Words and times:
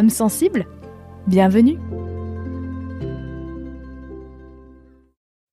Âme 0.00 0.08
sensible 0.08 0.66
Bienvenue 1.26 1.76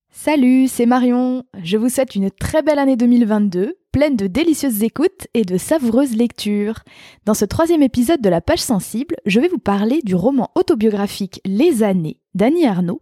Salut, 0.09 0.69
c'est 0.69 0.85
Marion. 0.85 1.43
Je 1.61 1.75
vous 1.75 1.89
souhaite 1.89 2.15
une 2.15 2.31
très 2.31 2.61
belle 2.61 2.79
année 2.79 2.95
2022, 2.95 3.75
pleine 3.91 4.15
de 4.15 4.27
délicieuses 4.27 4.83
écoutes 4.83 5.27
et 5.33 5.41
de 5.41 5.57
savoureuses 5.57 6.15
lectures. 6.15 6.79
Dans 7.25 7.33
ce 7.33 7.43
troisième 7.43 7.83
épisode 7.83 8.21
de 8.21 8.29
la 8.29 8.39
page 8.39 8.61
sensible, 8.61 9.17
je 9.25 9.41
vais 9.41 9.49
vous 9.49 9.57
parler 9.57 9.99
du 10.05 10.15
roman 10.15 10.49
autobiographique 10.55 11.41
Les 11.43 11.83
années 11.83 12.21
d'Annie 12.33 12.67
Arnaud, 12.67 13.01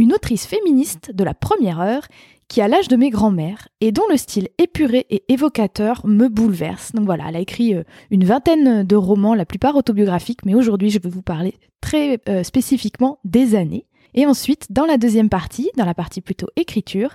une 0.00 0.14
autrice 0.14 0.46
féministe 0.46 1.12
de 1.14 1.24
la 1.24 1.34
première 1.34 1.78
heure 1.80 2.06
qui 2.48 2.60
a 2.62 2.68
l'âge 2.68 2.88
de 2.88 2.96
mes 2.96 3.10
grands-mères 3.10 3.68
et 3.80 3.92
dont 3.92 4.08
le 4.10 4.16
style 4.16 4.48
épuré 4.58 5.06
et 5.10 5.22
évocateur 5.28 6.04
me 6.06 6.28
bouleverse. 6.28 6.92
Donc 6.92 7.04
voilà, 7.04 7.26
elle 7.28 7.36
a 7.36 7.40
écrit 7.40 7.74
euh, 7.74 7.84
une 8.10 8.24
vingtaine 8.24 8.82
de 8.82 8.96
romans, 8.96 9.34
la 9.34 9.44
plupart 9.44 9.76
autobiographiques, 9.76 10.44
mais 10.44 10.54
aujourd'hui 10.54 10.90
je 10.90 10.98
vais 10.98 11.10
vous 11.10 11.22
parler 11.22 11.54
très 11.80 12.18
euh, 12.28 12.42
spécifiquement 12.42 13.18
des 13.24 13.54
années. 13.54 13.86
Et 14.14 14.26
ensuite, 14.26 14.66
dans 14.70 14.86
la 14.86 14.96
deuxième 14.96 15.28
partie, 15.28 15.70
dans 15.76 15.84
la 15.84 15.94
partie 15.94 16.22
plutôt 16.22 16.48
écriture, 16.56 17.14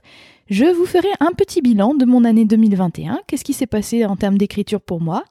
je 0.49 0.65
vous 0.65 0.85
ferai 0.85 1.09
un 1.19 1.33
petit 1.33 1.61
bilan 1.61 1.95
de 1.95 2.05
mon 2.05 2.23
année 2.23 2.45
2021, 2.45 3.19
qu'est-ce 3.27 3.43
qui 3.43 3.53
s'est 3.53 3.67
passé 3.67 4.05
en 4.05 4.15
termes 4.15 4.37
d'écriture 4.37 4.79
pour 4.79 5.01
moi, 5.01 5.25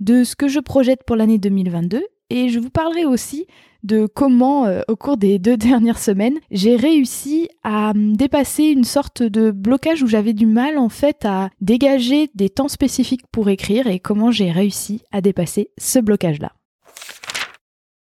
de 0.00 0.24
ce 0.24 0.36
que 0.36 0.48
je 0.48 0.60
projette 0.60 1.02
pour 1.04 1.16
l'année 1.16 1.38
2022, 1.38 2.02
et 2.32 2.48
je 2.48 2.58
vous 2.58 2.70
parlerai 2.70 3.04
aussi 3.04 3.46
de 3.82 4.06
comment, 4.06 4.64
euh, 4.64 4.80
au 4.88 4.96
cours 4.96 5.16
des 5.16 5.38
deux 5.38 5.56
dernières 5.58 5.98
semaines, 5.98 6.38
j'ai 6.50 6.76
réussi 6.76 7.48
à 7.62 7.92
dépasser 7.94 8.64
une 8.64 8.84
sorte 8.84 9.22
de 9.22 9.50
blocage 9.50 10.02
où 10.02 10.06
j'avais 10.06 10.32
du 10.32 10.46
mal 10.46 10.78
en 10.78 10.88
fait 10.88 11.24
à 11.24 11.50
dégager 11.60 12.30
des 12.34 12.48
temps 12.48 12.68
spécifiques 12.68 13.26
pour 13.30 13.50
écrire 13.50 13.86
et 13.86 13.98
comment 13.98 14.30
j'ai 14.30 14.50
réussi 14.50 15.02
à 15.12 15.20
dépasser 15.20 15.70
ce 15.78 15.98
blocage-là. 15.98 16.52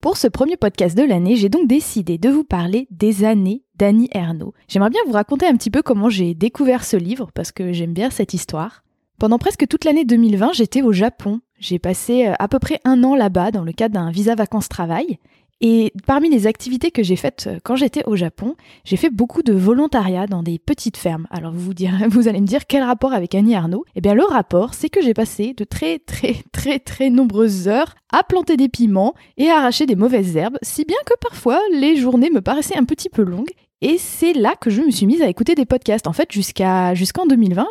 Pour 0.02 0.18
ce 0.18 0.28
premier 0.28 0.58
podcast 0.58 0.98
de 0.98 1.04
l'année, 1.04 1.36
j'ai 1.36 1.50
donc 1.50 1.68
décidé 1.68 2.18
de 2.18 2.30
vous 2.30 2.46
parler 2.46 2.88
des 2.90 3.26
années 3.26 3.64
d'Annie 3.76 4.10
Ernaux. 4.14 4.54
J'aimerais 4.68 4.90
bien 4.90 5.02
vous 5.06 5.14
raconter 5.14 5.46
un 5.46 5.56
petit 5.56 5.72
peu 5.72 5.82
comment 5.82 6.10
j'ai 6.10 6.34
découvert 6.34 6.84
ce 6.84 6.98
livre, 6.98 7.32
parce 7.34 7.52
que 7.52 7.74
j'aime 7.74 7.94
bien 7.94 8.10
cette 8.10 8.34
histoire. 8.34 8.84
Pendant 9.20 9.38
presque 9.38 9.68
toute 9.68 9.84
l'année 9.84 10.06
2020, 10.06 10.54
j'étais 10.54 10.82
au 10.82 10.94
Japon. 10.94 11.42
J'ai 11.60 11.80
passé 11.80 12.28
euh, 12.28 12.34
à 12.40 12.48
peu 12.48 12.60
près 12.60 12.80
un 12.86 13.04
an 13.04 13.16
là-bas 13.16 13.52
dans 13.52 13.64
le 13.64 13.72
cadre 13.72 13.96
d'un 13.96 14.12
visa 14.12 14.36
vacances-travail. 14.36 15.20
Et 15.62 15.92
parmi 16.06 16.30
les 16.30 16.48
activités 16.48 16.90
que 16.90 17.04
j'ai 17.04 17.18
faites 17.18 17.48
euh, 17.48 17.60
quand 17.62 17.76
j'étais 17.76 18.06
au 18.06 18.16
Japon, 18.16 18.56
j'ai 18.86 18.96
fait 18.96 19.10
beaucoup 19.10 19.44
de 19.44 19.52
volontariat 19.52 20.26
dans 20.26 20.42
des 20.42 20.58
petites 20.58 20.96
fermes. 20.96 21.28
Alors 21.32 21.52
vous, 21.54 21.72
allez 22.28 22.42
me 22.42 22.48
dire 22.48 22.66
quel 22.66 22.84
rapport 22.84 23.12
avec 23.12 23.36
Annie 23.36 23.56
Arnaud? 23.56 23.84
Eh 23.96 24.02
bien 24.02 24.14
le 24.14 24.24
rapport, 24.24 24.74
c'est 24.74 24.90
que 24.90 25.02
j'ai 25.02 25.14
passé 25.14 25.54
de 25.54 25.66
très 25.66 26.00
très 26.00 26.38
très 26.54 26.80
très 26.80 27.10
nombreuses 27.10 27.68
heures 27.68 27.96
à 28.12 28.24
planter 28.24 28.56
des 28.56 28.70
piments 28.70 29.14
et 29.38 29.50
à 29.50 29.58
arracher 29.58 29.86
des 29.86 29.96
mauvaises 29.96 30.38
herbes, 30.38 30.58
si 30.62 30.86
bien 30.86 30.98
que 31.06 31.14
parfois 31.20 31.60
les 31.74 31.98
journées 31.98 32.30
me 32.30 32.42
paraissaient 32.42 32.78
un 32.78 32.86
petit 32.86 33.10
peu 33.10 33.24
longues. 33.24 33.52
Et 33.82 33.98
c'est 33.98 34.34
là 34.34 34.56
que 34.60 34.70
je 34.70 34.82
me 34.82 34.92
suis 34.92 35.06
mise 35.06 35.22
à 35.22 35.30
écouter 35.30 35.56
des 35.56 35.66
podcasts. 35.66 36.08
En 36.08 36.14
fait, 36.14 36.32
jusqu'à 36.32 36.94
jusqu'en 36.96 37.26
2020, 37.26 37.66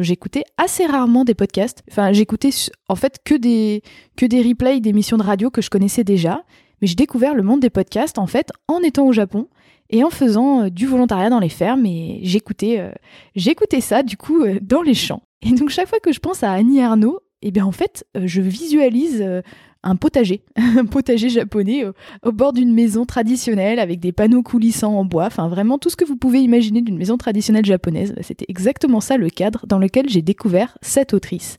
j'écoutais 0.00 0.44
assez 0.58 0.84
rarement 0.84 1.24
des 1.24 1.34
podcasts. 1.34 1.82
Enfin, 1.90 2.12
j'écoutais 2.12 2.50
en 2.88 2.96
fait 2.96 3.18
que 3.24 3.34
des 3.34 3.82
que 4.16 4.26
des 4.26 4.42
replays 4.42 4.80
d'émissions 4.80 5.16
de 5.16 5.22
radio 5.22 5.50
que 5.50 5.62
je 5.62 5.70
connaissais 5.70 6.04
déjà 6.04 6.44
mais 6.80 6.88
j'ai 6.88 6.94
découvert 6.94 7.34
le 7.34 7.42
monde 7.42 7.60
des 7.60 7.70
podcasts 7.70 8.18
en 8.18 8.26
fait 8.26 8.50
en 8.68 8.80
étant 8.80 9.06
au 9.06 9.12
Japon 9.12 9.48
et 9.90 10.04
en 10.04 10.10
faisant 10.10 10.64
euh, 10.64 10.68
du 10.70 10.86
volontariat 10.86 11.30
dans 11.30 11.40
les 11.40 11.48
fermes 11.48 11.86
et 11.86 12.20
j'écoutais 12.22 12.78
euh, 12.78 12.90
j'écoutais 13.36 13.80
ça 13.80 14.02
du 14.02 14.16
coup 14.16 14.42
euh, 14.42 14.58
dans 14.60 14.82
les 14.82 14.94
champs. 14.94 15.22
Et 15.42 15.52
donc 15.52 15.70
chaque 15.70 15.88
fois 15.88 16.00
que 16.00 16.12
je 16.12 16.20
pense 16.20 16.42
à 16.42 16.52
Annie 16.52 16.82
Arnaud, 16.82 17.20
eh 17.42 17.50
bien 17.50 17.64
en 17.64 17.72
fait 17.72 18.06
je 18.14 18.40
visualise 18.40 19.42
un 19.84 19.96
potager, 19.96 20.42
un 20.56 20.86
potager 20.86 21.28
japonais 21.28 21.84
au 22.22 22.32
bord 22.32 22.52
d'une 22.52 22.72
maison 22.72 23.04
traditionnelle 23.04 23.78
avec 23.78 24.00
des 24.00 24.12
panneaux 24.12 24.42
coulissants 24.42 24.98
en 24.98 25.04
bois, 25.04 25.26
enfin 25.26 25.48
vraiment 25.48 25.78
tout 25.78 25.90
ce 25.90 25.96
que 25.96 26.04
vous 26.04 26.16
pouvez 26.16 26.40
imaginer 26.40 26.82
d'une 26.82 26.98
maison 26.98 27.16
traditionnelle 27.16 27.64
japonaise. 27.64 28.14
C'était 28.22 28.46
exactement 28.48 29.00
ça 29.00 29.16
le 29.16 29.30
cadre 29.30 29.66
dans 29.66 29.78
lequel 29.78 30.08
j'ai 30.08 30.22
découvert 30.22 30.76
cette 30.82 31.14
autrice. 31.14 31.58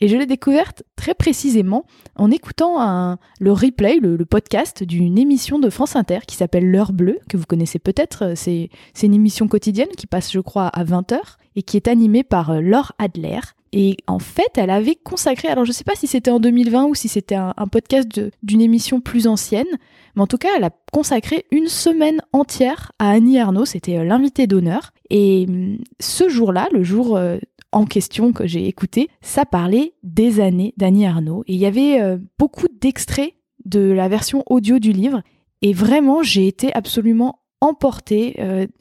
Et 0.00 0.08
je 0.08 0.16
l'ai 0.16 0.26
découverte 0.26 0.82
très 0.94 1.14
précisément 1.14 1.86
en 2.16 2.30
écoutant 2.30 3.16
le 3.40 3.52
replay, 3.52 3.98
le, 3.98 4.24
podcast 4.26 4.84
d'une 4.84 5.18
émission 5.18 5.58
de 5.58 5.70
France 5.70 5.96
Inter 5.96 6.18
qui 6.26 6.36
s'appelle 6.36 6.70
L'heure 6.70 6.92
bleue, 6.92 7.18
que 7.30 7.38
vous 7.38 7.46
connaissez 7.46 7.78
peut-être. 7.78 8.34
C'est, 8.36 8.68
c'est 8.92 9.06
une 9.06 9.14
émission 9.14 9.48
quotidienne 9.48 9.88
qui 9.96 10.06
passe, 10.06 10.32
je 10.32 10.40
crois, 10.40 10.66
à 10.66 10.84
20h 10.84 11.18
et 11.54 11.62
qui 11.62 11.78
est 11.78 11.88
animée 11.88 12.24
par 12.24 12.50
euh, 12.50 12.60
Laure 12.60 12.92
Adler. 12.98 13.40
Et 13.78 13.98
en 14.06 14.18
fait, 14.18 14.56
elle 14.56 14.70
avait 14.70 14.94
consacré, 14.94 15.48
alors 15.48 15.66
je 15.66 15.70
ne 15.70 15.74
sais 15.74 15.84
pas 15.84 15.94
si 15.94 16.06
c'était 16.06 16.30
en 16.30 16.40
2020 16.40 16.86
ou 16.86 16.94
si 16.94 17.08
c'était 17.08 17.34
un, 17.34 17.52
podcast 17.70 18.08
d'une 18.42 18.62
émission 18.62 19.02
plus 19.02 19.26
ancienne, 19.26 19.66
mais 20.14 20.22
en 20.22 20.26
tout 20.26 20.38
cas, 20.38 20.48
elle 20.56 20.64
a 20.64 20.70
consacré 20.94 21.44
une 21.50 21.68
semaine 21.68 22.22
entière 22.32 22.92
à 22.98 23.10
Annie 23.10 23.38
Arnaud, 23.38 23.66
c'était 23.66 23.98
euh, 23.98 24.04
l'invité 24.04 24.46
d'honneur. 24.46 24.94
Et 25.10 25.44
hum, 25.46 25.76
ce 26.00 26.30
jour-là, 26.30 26.68
le 26.72 26.82
jour 26.84 27.18
euh, 27.18 27.36
en 27.70 27.84
question 27.84 28.32
que 28.32 28.46
j'ai 28.46 28.66
écouté, 28.66 29.10
ça 29.20 29.44
parlait 29.44 29.92
des 30.02 30.40
années 30.40 30.72
d'Annie 30.78 31.04
Arnaud. 31.04 31.44
Et 31.46 31.52
il 31.52 31.60
y 31.60 31.66
avait 31.66 32.00
euh, 32.00 32.16
beaucoup 32.38 32.68
d'extraits 32.80 33.34
de 33.66 33.92
la 33.92 34.08
version 34.08 34.42
audio 34.46 34.78
du 34.78 34.92
livre. 34.92 35.20
Et 35.60 35.74
vraiment, 35.74 36.22
j'ai 36.22 36.46
été 36.48 36.74
absolument 36.74 37.40
emportée 37.60 38.36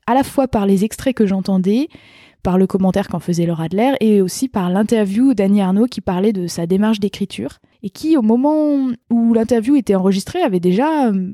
à 0.06 0.14
la 0.14 0.24
fois 0.24 0.50
par 0.50 0.66
les 0.66 0.84
extraits 0.84 1.16
que 1.16 1.26
j'entendais, 1.26 1.88
par 2.46 2.60
le 2.60 2.68
commentaire 2.68 3.08
qu'en 3.08 3.20
faisait 3.20 3.48
Laura 3.48 3.64
Adler, 3.64 3.94
et 4.02 4.22
aussi 4.22 4.48
par 4.48 4.70
l'interview 4.70 5.34
d'Annie 5.34 5.64
Arnaud 5.64 5.88
qui 5.88 6.00
parlait 6.00 6.32
de 6.32 6.46
sa 6.46 6.68
démarche 6.68 7.00
d'écriture, 7.00 7.58
et 7.82 7.90
qui, 7.90 8.18
au 8.18 8.22
moment 8.22 8.92
où 9.10 9.34
l'interview 9.34 9.76
était 9.76 9.96
enregistrée, 9.96 10.44
avait 10.44 10.60
déjà 10.60 11.08
euh, 11.08 11.34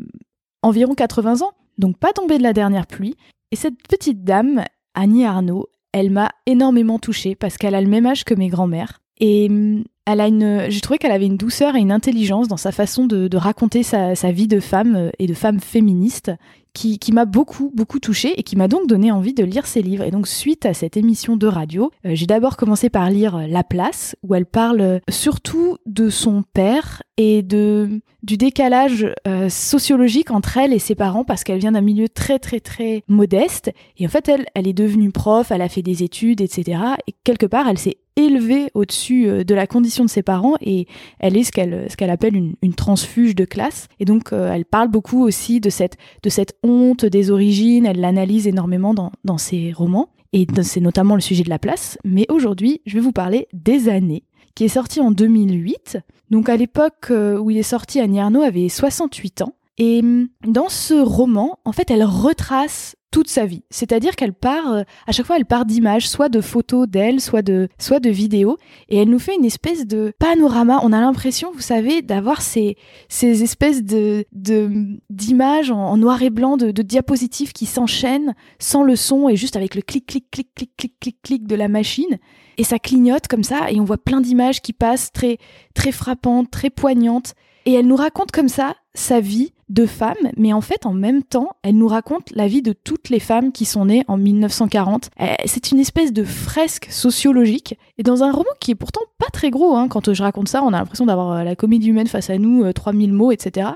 environ 0.61 0.95
80 0.95 1.41
ans, 1.41 1.51
donc 1.77 1.97
pas 1.97 2.13
tombé 2.13 2.37
de 2.37 2.43
la 2.43 2.53
dernière 2.53 2.87
pluie. 2.87 3.17
Et 3.51 3.57
cette 3.57 3.75
petite 3.89 4.23
dame, 4.23 4.63
Annie 4.93 5.25
Arnaud, 5.25 5.67
elle 5.91 6.11
m'a 6.11 6.29
énormément 6.45 6.97
touchée 6.97 7.35
parce 7.35 7.57
qu'elle 7.57 7.75
a 7.75 7.81
le 7.81 7.89
même 7.89 8.05
âge 8.05 8.23
que 8.23 8.33
mes 8.33 8.47
grands-mères. 8.47 9.01
Et 9.19 9.47
hum, 9.49 9.83
elle 10.05 10.21
a 10.21 10.27
une, 10.27 10.67
j'ai 10.69 10.79
trouvé 10.79 10.97
qu'elle 10.97 11.11
avait 11.11 11.25
une 11.25 11.35
douceur 11.35 11.75
et 11.75 11.79
une 11.79 11.91
intelligence 11.91 12.47
dans 12.47 12.57
sa 12.57 12.71
façon 12.71 13.05
de, 13.05 13.35
raconter 13.35 13.83
sa, 13.83 14.13
vie 14.31 14.47
de 14.47 14.61
femme 14.61 14.95
euh, 14.95 15.09
et 15.19 15.27
de 15.27 15.33
femme 15.33 15.59
féministe 15.59 16.31
qui, 16.73 17.11
m'a 17.11 17.25
beaucoup, 17.25 17.71
beaucoup 17.75 17.99
touchée 17.99 18.33
et 18.39 18.43
qui 18.43 18.55
m'a 18.55 18.67
donc 18.67 18.87
donné 18.87 19.11
envie 19.11 19.33
de 19.33 19.43
lire 19.43 19.65
ses 19.65 19.81
livres. 19.81 20.03
Et 20.03 20.11
donc, 20.11 20.27
suite 20.27 20.65
à 20.65 20.73
cette 20.73 20.97
émission 20.97 21.35
de 21.35 21.47
radio, 21.47 21.91
euh, 22.05 22.11
j'ai 22.13 22.25
d'abord 22.25 22.57
commencé 22.57 22.89
par 22.89 23.09
lire 23.09 23.35
euh, 23.35 23.47
La 23.47 23.63
Place, 23.63 24.15
où 24.23 24.35
elle 24.35 24.45
parle 24.45 25.01
surtout 25.09 25.77
de 25.85 26.09
son 26.09 26.43
père 26.53 27.03
et 27.17 27.43
de, 27.43 28.01
du 28.23 28.37
décalage 28.37 29.13
sociologique 29.49 30.31
entre 30.31 30.57
elle 30.57 30.73
et 30.73 30.79
ses 30.79 30.95
parents, 30.95 31.23
parce 31.23 31.43
qu'elle 31.43 31.59
vient 31.59 31.73
d'un 31.73 31.81
milieu 31.81 32.09
très, 32.09 32.39
très, 32.39 32.59
très 32.59 33.03
modeste. 33.07 33.71
Et 33.97 34.05
en 34.05 34.09
fait, 34.09 34.27
elle, 34.27 34.45
elle 34.55 34.67
est 34.67 34.73
devenue 34.73 35.11
prof, 35.11 35.51
elle 35.51 35.61
a 35.61 35.69
fait 35.69 35.81
des 35.83 36.03
études, 36.03 36.41
etc. 36.41 36.79
Et 37.07 37.13
quelque 37.23 37.45
part, 37.45 37.67
elle 37.67 37.77
s'est 37.77 37.97
élevée 38.15 38.69
au-dessus 38.73 39.27
euh, 39.27 39.43
de 39.43 39.55
la 39.55 39.67
condition 39.67 40.03
de 40.03 40.09
ses 40.09 40.23
parents 40.23 40.55
et 40.61 40.87
elle 41.19 41.37
est 41.37 41.43
ce 41.43 41.51
qu'elle 41.51 41.89
ce 41.89 41.95
qu'elle 41.95 42.09
appelle 42.09 42.35
une, 42.35 42.55
une, 42.61 42.73
transfuge 42.73 43.35
de 43.35 43.45
classe 43.45 43.87
et 43.99 44.05
donc 44.05 44.33
euh, 44.33 44.51
elle 44.51 44.65
parle 44.65 44.89
beaucoup 44.89 45.23
aussi 45.23 45.59
de 45.59 45.69
cette 45.69 45.97
de 46.23 46.29
cette 46.29 46.55
honte 46.63 47.05
des 47.05 47.31
origines 47.31 47.85
elle 47.85 47.99
l'analyse 47.99 48.47
énormément 48.47 48.93
dans, 48.93 49.11
dans 49.23 49.37
ses 49.37 49.71
romans 49.71 50.09
et 50.33 50.47
c'est 50.63 50.79
notamment 50.79 51.15
le 51.15 51.21
sujet 51.21 51.43
de 51.43 51.49
la 51.49 51.59
place. 51.59 51.97
Mais 52.03 52.25
aujourd'hui 52.29 52.81
je 52.85 52.95
vais 52.95 53.01
vous 53.01 53.11
parler 53.11 53.47
des 53.53 53.89
années 53.89 54.23
qui 54.55 54.65
est 54.65 54.69
sorti 54.69 55.01
en 55.01 55.11
2008 55.11 55.99
donc 56.31 56.47
à 56.47 56.55
l'époque 56.55 57.11
euh, 57.11 57.37
où 57.37 57.51
il 57.51 57.57
est 57.57 57.63
sorti 57.63 57.99
Annie 57.99 58.19
Arnaud 58.19 58.41
avait 58.41 58.69
68 58.69 59.41
ans. 59.43 59.53
Et 59.77 59.99
hum, 59.99 60.29
dans 60.45 60.69
ce 60.69 60.93
roman, 60.93 61.59
en 61.65 61.71
fait, 61.71 61.91
elle 61.91 62.03
retrace 62.03 62.95
toute 63.11 63.27
sa 63.27 63.45
vie. 63.45 63.63
C'est-à-dire 63.69 64.15
qu'elle 64.15 64.33
part, 64.33 64.71
euh, 64.71 64.83
à 65.05 65.11
chaque 65.11 65.25
fois, 65.25 65.37
elle 65.37 65.45
part 65.45 65.65
d'images, 65.65 66.09
soit 66.09 66.29
de 66.29 66.41
photos 66.41 66.87
d'elle, 66.87 67.19
soit 67.19 67.41
de, 67.41 67.67
soit 67.77 67.99
de 67.99 68.09
vidéos, 68.09 68.57
et 68.89 68.97
elle 68.97 69.09
nous 69.09 69.19
fait 69.19 69.35
une 69.35 69.45
espèce 69.45 69.85
de 69.85 70.13
panorama. 70.17 70.79
On 70.83 70.93
a 70.93 71.01
l'impression, 71.01 71.51
vous 71.53 71.61
savez, 71.61 72.01
d'avoir 72.01 72.41
ces, 72.41 72.77
ces 73.09 73.43
espèces 73.43 73.83
de, 73.83 74.25
d'images 74.31 75.71
en, 75.71 75.97
noir 75.97 76.21
et 76.23 76.29
blanc, 76.29 76.57
de, 76.57 76.71
de 76.71 76.81
diapositives 76.81 77.51
qui 77.51 77.65
s'enchaînent 77.65 78.33
sans 78.59 78.83
le 78.83 78.95
son 78.95 79.29
et 79.29 79.35
juste 79.35 79.57
avec 79.57 79.75
le 79.75 79.81
clic, 79.81 80.05
clic, 80.05 80.31
clic, 80.31 80.47
clic, 80.55 80.71
clic, 80.77 80.93
clic, 80.99 81.17
clic 81.21 81.47
de 81.47 81.55
la 81.55 81.67
machine. 81.67 82.17
Et 82.57 82.63
ça 82.63 82.79
clignote 82.79 83.27
comme 83.27 83.43
ça, 83.43 83.71
et 83.71 83.79
on 83.79 83.85
voit 83.85 83.97
plein 83.97 84.21
d'images 84.21 84.61
qui 84.61 84.73
passent 84.73 85.11
très, 85.11 85.37
très 85.73 85.91
frappantes, 85.91 86.49
très 86.49 86.69
poignantes. 86.69 87.33
Et 87.65 87.73
elle 87.73 87.87
nous 87.87 87.95
raconte 87.95 88.31
comme 88.31 88.49
ça 88.49 88.75
sa 88.93 89.19
vie 89.19 89.53
de 89.71 89.85
femmes, 89.85 90.29
mais 90.35 90.51
en 90.51 90.59
fait, 90.59 90.85
en 90.85 90.91
même 90.91 91.23
temps, 91.23 91.49
elle 91.63 91.77
nous 91.77 91.87
raconte 91.87 92.29
la 92.35 92.47
vie 92.47 92.61
de 92.61 92.73
toutes 92.73 93.09
les 93.09 93.21
femmes 93.21 93.53
qui 93.53 93.63
sont 93.63 93.85
nées 93.85 94.03
en 94.09 94.17
1940. 94.17 95.09
Euh, 95.21 95.27
c'est 95.45 95.71
une 95.71 95.79
espèce 95.79 96.11
de 96.11 96.25
fresque 96.25 96.87
sociologique, 96.91 97.77
et 97.97 98.03
dans 98.03 98.21
un 98.21 98.31
roman 98.31 98.49
qui 98.59 98.71
est 98.71 98.75
pourtant 98.75 99.01
pas 99.17 99.29
très 99.31 99.49
gros. 99.49 99.77
Hein. 99.77 99.87
Quand 99.87 100.13
je 100.13 100.21
raconte 100.21 100.49
ça, 100.49 100.61
on 100.63 100.73
a 100.73 100.79
l'impression 100.79 101.05
d'avoir 101.05 101.31
euh, 101.31 101.43
la 101.43 101.55
comédie 101.55 101.87
humaine 101.87 102.07
face 102.07 102.29
à 102.29 102.37
nous, 102.37 102.71
3000 102.71 103.13
mots, 103.13 103.31
etc. 103.31 103.69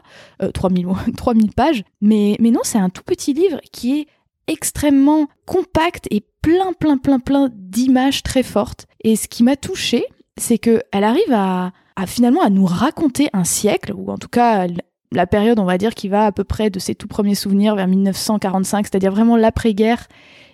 3000 0.53 0.86
mots, 0.86 0.97
3000 1.18 1.51
pages. 1.53 1.83
Mais, 2.01 2.36
non, 2.42 2.59
c'est 2.63 2.77
un 2.77 2.89
tout 2.89 3.03
petit 3.03 3.33
livre 3.33 3.62
qui 3.71 4.00
est 4.00 4.07
extrêmement 4.47 5.27
compact 5.45 6.07
et 6.12 6.21
plein, 6.42 6.74
plein, 6.74 6.97
plein, 6.97 7.19
plein 7.19 7.50
d'images 7.53 8.21
très 8.21 8.44
fortes. 8.44 8.86
Et 9.03 9.15
ce 9.15 9.30
qui 9.30 9.44
m'a 9.44 9.56
touchée, 9.56 10.06
c'est 10.38 10.57
qu'elle 10.57 10.83
arrive 10.92 11.31
à, 11.31 11.71
finalement 12.06 12.42
à 12.42 12.50
nous 12.50 12.65
raconter 12.65 13.30
un 13.31 13.45
siècle, 13.45 13.94
ou 13.95 14.12
en 14.12 14.18
tout 14.18 14.27
cas 14.27 14.68
la 15.16 15.28
période, 15.28 15.60
on 15.60 15.66
va 15.66 15.78
dire, 15.78 15.96
qui 15.96 16.08
va 16.08 16.26
à 16.26 16.32
peu 16.32 16.44
près 16.44 16.70
de 16.70 16.80
ses 16.80 16.96
tout 16.96 17.08
premiers 17.08 17.36
souvenirs 17.36 17.76
vers 17.76 17.88
1945, 17.88 18.88
c'est-à-dire 18.88 19.12
vraiment 19.12 19.38
l'après-guerre 19.38 20.08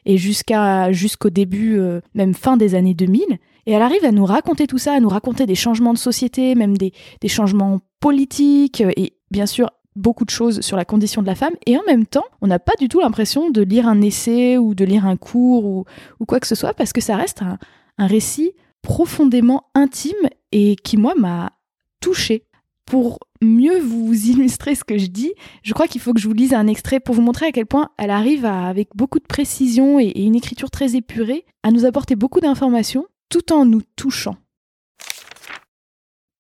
et 0.06 0.18
jusqu'à 0.18 0.92
jusqu'au 0.92 1.30
début, 1.30 1.78
euh, 1.78 2.02
même 2.13 2.34
fin 2.34 2.58
des 2.58 2.75
années 2.75 2.94
2000. 2.94 3.24
Et 3.68 3.72
elle 3.74 3.81
arrive 3.81 4.04
à 4.06 4.12
nous 4.12 4.25
raconter 4.25 4.66
tout 4.66 4.80
ça, 4.80 4.94
à 4.94 5.00
nous 5.00 5.10
raconter 5.10 5.46
des 5.46 5.56
changements 5.56 5.94
de 5.94 6.00
société, 6.00 6.56
même 6.56 6.78
des, 6.78 6.94
des 7.22 7.28
changements 7.28 7.80
politiques, 8.00 8.81
et 8.81 9.13
bien 9.30 9.46
sûr 9.46 9.69
beaucoup 9.96 10.24
de 10.25 10.30
choses 10.30 10.62
sur 10.62 10.78
la 10.78 10.86
condition 10.86 11.22
de 11.22 11.28
la 11.28 11.36
femme 11.36 11.54
et 11.66 11.78
en 11.78 11.84
même 11.86 12.06
temps, 12.06 12.24
on 12.42 12.48
n'a 12.48 12.60
pas 12.60 12.72
du 12.80 12.88
tout 12.88 13.02
l'impression 13.02 13.50
de 13.50 13.62
lire 13.62 13.88
un 13.88 14.02
essai 14.02 14.58
ou 14.58 14.74
de 14.74 14.86
lire 14.86 15.06
un 15.06 15.18
cours 15.18 15.66
ou, 15.66 15.84
ou 16.22 16.25
quoi 16.25 16.40
que 16.40 16.48
ce 16.48 16.56
soit 16.56 16.74
parce 16.74 16.94
que 16.94 17.02
ça 17.02 17.18
reste 17.18 17.42
un, 17.42 17.58
un 17.98 18.08
récit 18.08 18.54
profondément 18.81 19.69
intime 19.75 20.30
et 20.52 20.75
qui, 20.75 20.98
moi, 20.98 21.13
m'a 21.16 21.52
touchée. 22.00 22.48
Pour 22.86 23.19
mieux 23.41 23.79
vous 23.79 24.13
illustrer 24.13 24.75
ce 24.75 24.83
que 24.83 24.97
je 24.97 25.07
dis, 25.07 25.33
je 25.63 25.73
crois 25.73 25.88
qu'il 25.88 26.01
faut 26.01 26.13
que 26.13 26.21
je 26.21 26.27
vous 26.27 26.33
lise 26.33 26.53
un 26.53 26.67
extrait 26.67 26.99
pour 26.99 27.15
vous 27.15 27.21
montrer 27.21 27.47
à 27.47 27.51
quel 27.51 27.65
point 27.65 27.89
elle 27.97 28.11
arrive 28.11 28.45
avec 28.45 28.89
beaucoup 28.95 29.19
de 29.19 29.25
précision 29.25 29.99
et 29.99 30.11
une 30.15 30.35
écriture 30.35 30.71
très 30.71 30.95
épurée 30.95 31.45
à 31.63 31.71
nous 31.71 31.85
apporter 31.85 32.15
beaucoup 32.15 32.39
d'informations 32.39 33.05
tout 33.29 33.53
en 33.53 33.65
nous 33.65 33.81
touchant. 33.95 34.35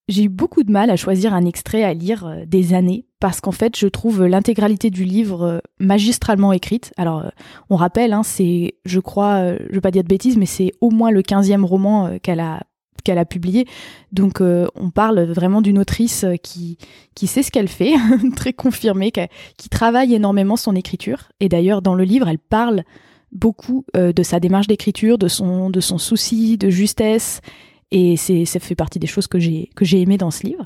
J'ai 0.07 0.23
eu 0.23 0.29
beaucoup 0.29 0.63
de 0.63 0.71
mal 0.71 0.89
à 0.89 0.97
choisir 0.97 1.33
un 1.33 1.45
extrait 1.45 1.83
à 1.83 1.93
lire 1.93 2.25
euh, 2.25 2.43
des 2.45 2.73
années 2.73 3.05
parce 3.21 3.39
qu'en 3.39 3.53
fait, 3.53 3.77
je 3.77 3.87
trouve 3.87 4.25
l'intégralité 4.25 4.89
du 4.89 5.05
livre 5.05 5.43
euh, 5.43 5.59
magistralement 5.79 6.51
écrite. 6.51 6.91
Alors, 6.97 7.25
euh, 7.25 7.29
on 7.69 7.77
rappelle, 7.77 8.11
hein, 8.11 8.23
c'est, 8.23 8.75
je 8.83 8.99
crois, 8.99 9.55
je 9.55 9.73
vais 9.73 9.79
pas 9.79 9.91
dire 9.91 10.03
de 10.03 10.09
bêtises, 10.09 10.35
mais 10.35 10.45
c'est 10.45 10.73
au 10.81 10.89
moins 10.89 11.11
le 11.11 11.21
15e 11.21 11.63
roman 11.63 12.17
qu'elle 12.21 12.41
a 12.41 12.63
qu'elle 13.03 13.17
a 13.17 13.25
publié. 13.25 13.65
Donc 14.11 14.41
on 14.41 14.89
parle 14.89 15.21
vraiment 15.23 15.61
d'une 15.61 15.79
autrice 15.79 16.25
qui, 16.43 16.77
qui 17.15 17.27
sait 17.27 17.43
ce 17.43 17.51
qu'elle 17.51 17.67
fait, 17.67 17.93
très 18.35 18.53
confirmée, 18.53 19.11
qui, 19.11 19.69
travaille 19.69 20.13
énormément 20.13 20.57
son 20.57 20.75
écriture. 20.75 21.29
Et 21.39 21.49
d'ailleurs, 21.49 21.81
dans 21.81 21.95
le 21.95 22.03
livre, 22.03 22.27
elle 22.27 22.39
parle 22.39 22.83
beaucoup 23.31 23.85
de 23.93 24.23
sa 24.23 24.39
démarche 24.39 24.67
d'écriture, 24.67 25.17
de 25.17 25.27
son, 25.27 25.69
de 25.69 25.79
son 25.79 25.97
souci 25.97 26.57
de 26.57 26.69
justesse 26.69 27.41
et 27.91 28.15
c'est, 28.15 28.45
ça 28.45 28.59
fait 28.59 28.75
partie 28.75 28.99
des 28.99 29.07
choses 29.07 29.27
que 29.27 29.39
j'ai, 29.39 29.69
que 29.75 29.85
j'ai 29.85 30.01
aimées 30.01 30.17
dans 30.17 30.31
ce 30.31 30.47
livre. 30.47 30.63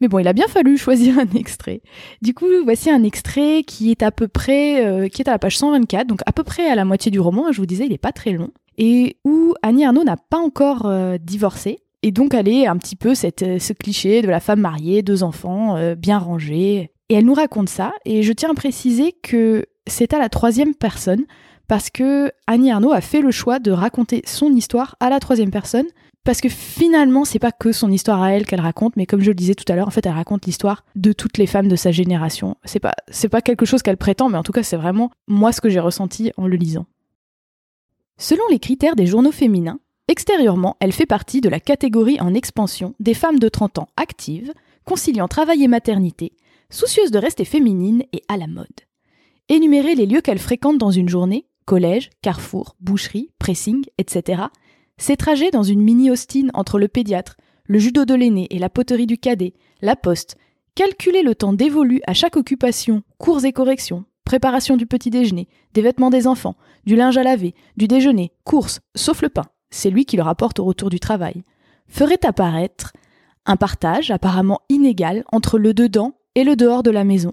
Mais 0.00 0.06
bon, 0.06 0.20
il 0.20 0.28
a 0.28 0.32
bien 0.32 0.46
fallu 0.46 0.78
choisir 0.78 1.18
un 1.18 1.36
extrait. 1.36 1.82
Du 2.22 2.34
coup, 2.34 2.46
voici 2.64 2.88
un 2.90 3.02
extrait 3.02 3.64
qui 3.66 3.90
est 3.90 4.02
à 4.02 4.12
peu 4.12 4.28
près, 4.28 4.86
euh, 4.86 5.08
qui 5.08 5.22
est 5.22 5.28
à 5.28 5.32
la 5.32 5.38
page 5.38 5.58
124, 5.58 6.06
donc 6.06 6.20
à 6.24 6.32
peu 6.32 6.44
près 6.44 6.68
à 6.68 6.76
la 6.76 6.84
moitié 6.84 7.10
du 7.10 7.20
roman. 7.20 7.50
Je 7.52 7.58
vous 7.58 7.66
disais, 7.66 7.84
il 7.84 7.90
n'est 7.90 7.98
pas 7.98 8.12
très 8.12 8.32
long. 8.32 8.50
Et 8.78 9.18
où 9.24 9.54
Annie 9.62 9.84
Arnaud 9.84 10.04
n'a 10.04 10.16
pas 10.16 10.38
encore 10.38 10.86
euh, 10.86 11.18
divorcé. 11.20 11.80
Et 12.02 12.12
donc, 12.12 12.32
elle 12.32 12.48
est 12.48 12.66
un 12.66 12.76
petit 12.76 12.96
peu 12.96 13.10
euh, 13.10 13.58
ce 13.58 13.72
cliché 13.72 14.22
de 14.22 14.28
la 14.28 14.40
femme 14.40 14.60
mariée, 14.60 15.02
deux 15.02 15.22
enfants, 15.22 15.94
bien 15.96 16.18
rangés. 16.18 16.92
Et 17.08 17.14
elle 17.14 17.24
nous 17.24 17.34
raconte 17.34 17.68
ça. 17.68 17.92
Et 18.04 18.22
je 18.22 18.32
tiens 18.32 18.50
à 18.50 18.54
préciser 18.54 19.12
que 19.22 19.66
c'est 19.86 20.14
à 20.14 20.18
la 20.18 20.28
troisième 20.28 20.74
personne, 20.74 21.24
parce 21.66 21.90
que 21.90 22.30
Annie 22.46 22.70
Arnaud 22.70 22.92
a 22.92 23.00
fait 23.00 23.20
le 23.20 23.30
choix 23.30 23.58
de 23.58 23.70
raconter 23.70 24.22
son 24.24 24.54
histoire 24.54 24.96
à 25.00 25.10
la 25.10 25.20
troisième 25.20 25.50
personne 25.50 25.86
parce 26.28 26.42
que 26.42 26.50
finalement, 26.50 27.24
c'est 27.24 27.38
pas 27.38 27.52
que 27.52 27.72
son 27.72 27.90
histoire 27.90 28.22
à 28.22 28.32
elle 28.32 28.44
qu'elle 28.44 28.60
raconte, 28.60 28.96
mais 28.96 29.06
comme 29.06 29.22
je 29.22 29.28
le 29.30 29.34
disais 29.34 29.54
tout 29.54 29.64
à 29.72 29.74
l'heure, 29.76 29.88
en 29.88 29.90
fait, 29.90 30.04
elle 30.04 30.12
raconte 30.12 30.44
l'histoire 30.44 30.84
de 30.94 31.12
toutes 31.12 31.38
les 31.38 31.46
femmes 31.46 31.68
de 31.68 31.74
sa 31.74 31.90
génération. 31.90 32.56
C'est 32.64 32.80
pas, 32.80 32.92
c'est 33.08 33.30
pas 33.30 33.40
quelque 33.40 33.64
chose 33.64 33.80
qu'elle 33.80 33.96
prétend, 33.96 34.28
mais 34.28 34.36
en 34.36 34.42
tout 34.42 34.52
cas, 34.52 34.62
c'est 34.62 34.76
vraiment 34.76 35.10
moi 35.26 35.52
ce 35.52 35.62
que 35.62 35.70
j'ai 35.70 35.80
ressenti 35.80 36.32
en 36.36 36.46
le 36.46 36.56
lisant. 36.56 36.84
Selon 38.20 38.42
les 38.50 38.58
critères 38.58 38.96
des 38.96 39.06
journaux 39.06 39.30
féminins, 39.30 39.78
extérieurement, 40.08 40.76
elle 40.80 40.92
fait 40.92 41.06
partie 41.06 41.40
de 41.40 41.48
la 41.48 41.60
catégorie 41.60 42.20
en 42.20 42.34
expansion 42.34 42.94
des 42.98 43.14
femmes 43.14 43.38
de 43.38 43.48
30 43.48 43.78
ans 43.78 43.88
actives, 43.96 44.52
conciliant 44.84 45.28
travail 45.28 45.62
et 45.62 45.68
maternité, 45.68 46.32
soucieuses 46.68 47.12
de 47.12 47.18
rester 47.18 47.44
féminines 47.44 48.02
et 48.12 48.22
à 48.26 48.36
la 48.36 48.48
mode. 48.48 48.66
Énumérer 49.48 49.94
les 49.94 50.06
lieux 50.06 50.20
qu'elle 50.20 50.40
fréquente 50.40 50.78
dans 50.78 50.90
une 50.90 51.08
journée, 51.08 51.46
collège, 51.64 52.10
carrefour, 52.20 52.74
boucherie, 52.80 53.30
pressing, 53.38 53.84
etc., 53.98 54.42
ces 54.96 55.16
trajets 55.16 55.52
dans 55.52 55.62
une 55.62 55.80
mini-Austin 55.80 56.48
entre 56.54 56.80
le 56.80 56.88
pédiatre, 56.88 57.36
le 57.66 57.78
judo 57.78 58.04
de 58.04 58.14
l'aîné 58.14 58.48
et 58.50 58.58
la 58.58 58.68
poterie 58.68 59.06
du 59.06 59.16
cadet, 59.16 59.54
la 59.80 59.94
poste, 59.94 60.36
calculer 60.74 61.22
le 61.22 61.36
temps 61.36 61.52
dévolu 61.52 62.00
à 62.08 62.14
chaque 62.14 62.36
occupation, 62.36 63.04
cours 63.18 63.44
et 63.44 63.52
corrections, 63.52 64.04
préparation 64.28 64.76
du 64.76 64.84
petit 64.84 65.08
déjeuner, 65.08 65.48
des 65.72 65.80
vêtements 65.80 66.10
des 66.10 66.26
enfants, 66.26 66.54
du 66.84 66.96
linge 66.96 67.16
à 67.16 67.22
laver, 67.22 67.54
du 67.78 67.88
déjeuner, 67.88 68.30
courses, 68.44 68.80
sauf 68.94 69.22
le 69.22 69.30
pain, 69.30 69.46
c'est 69.70 69.88
lui 69.88 70.04
qui 70.04 70.18
le 70.18 70.22
rapporte 70.22 70.58
au 70.58 70.66
retour 70.66 70.90
du 70.90 71.00
travail, 71.00 71.42
ferait 71.86 72.26
apparaître 72.26 72.92
un 73.46 73.56
partage 73.56 74.10
apparemment 74.10 74.60
inégal 74.68 75.24
entre 75.32 75.58
le 75.58 75.72
dedans 75.72 76.12
et 76.34 76.44
le 76.44 76.56
dehors 76.56 76.82
de 76.82 76.90
la 76.90 77.04
maison, 77.04 77.32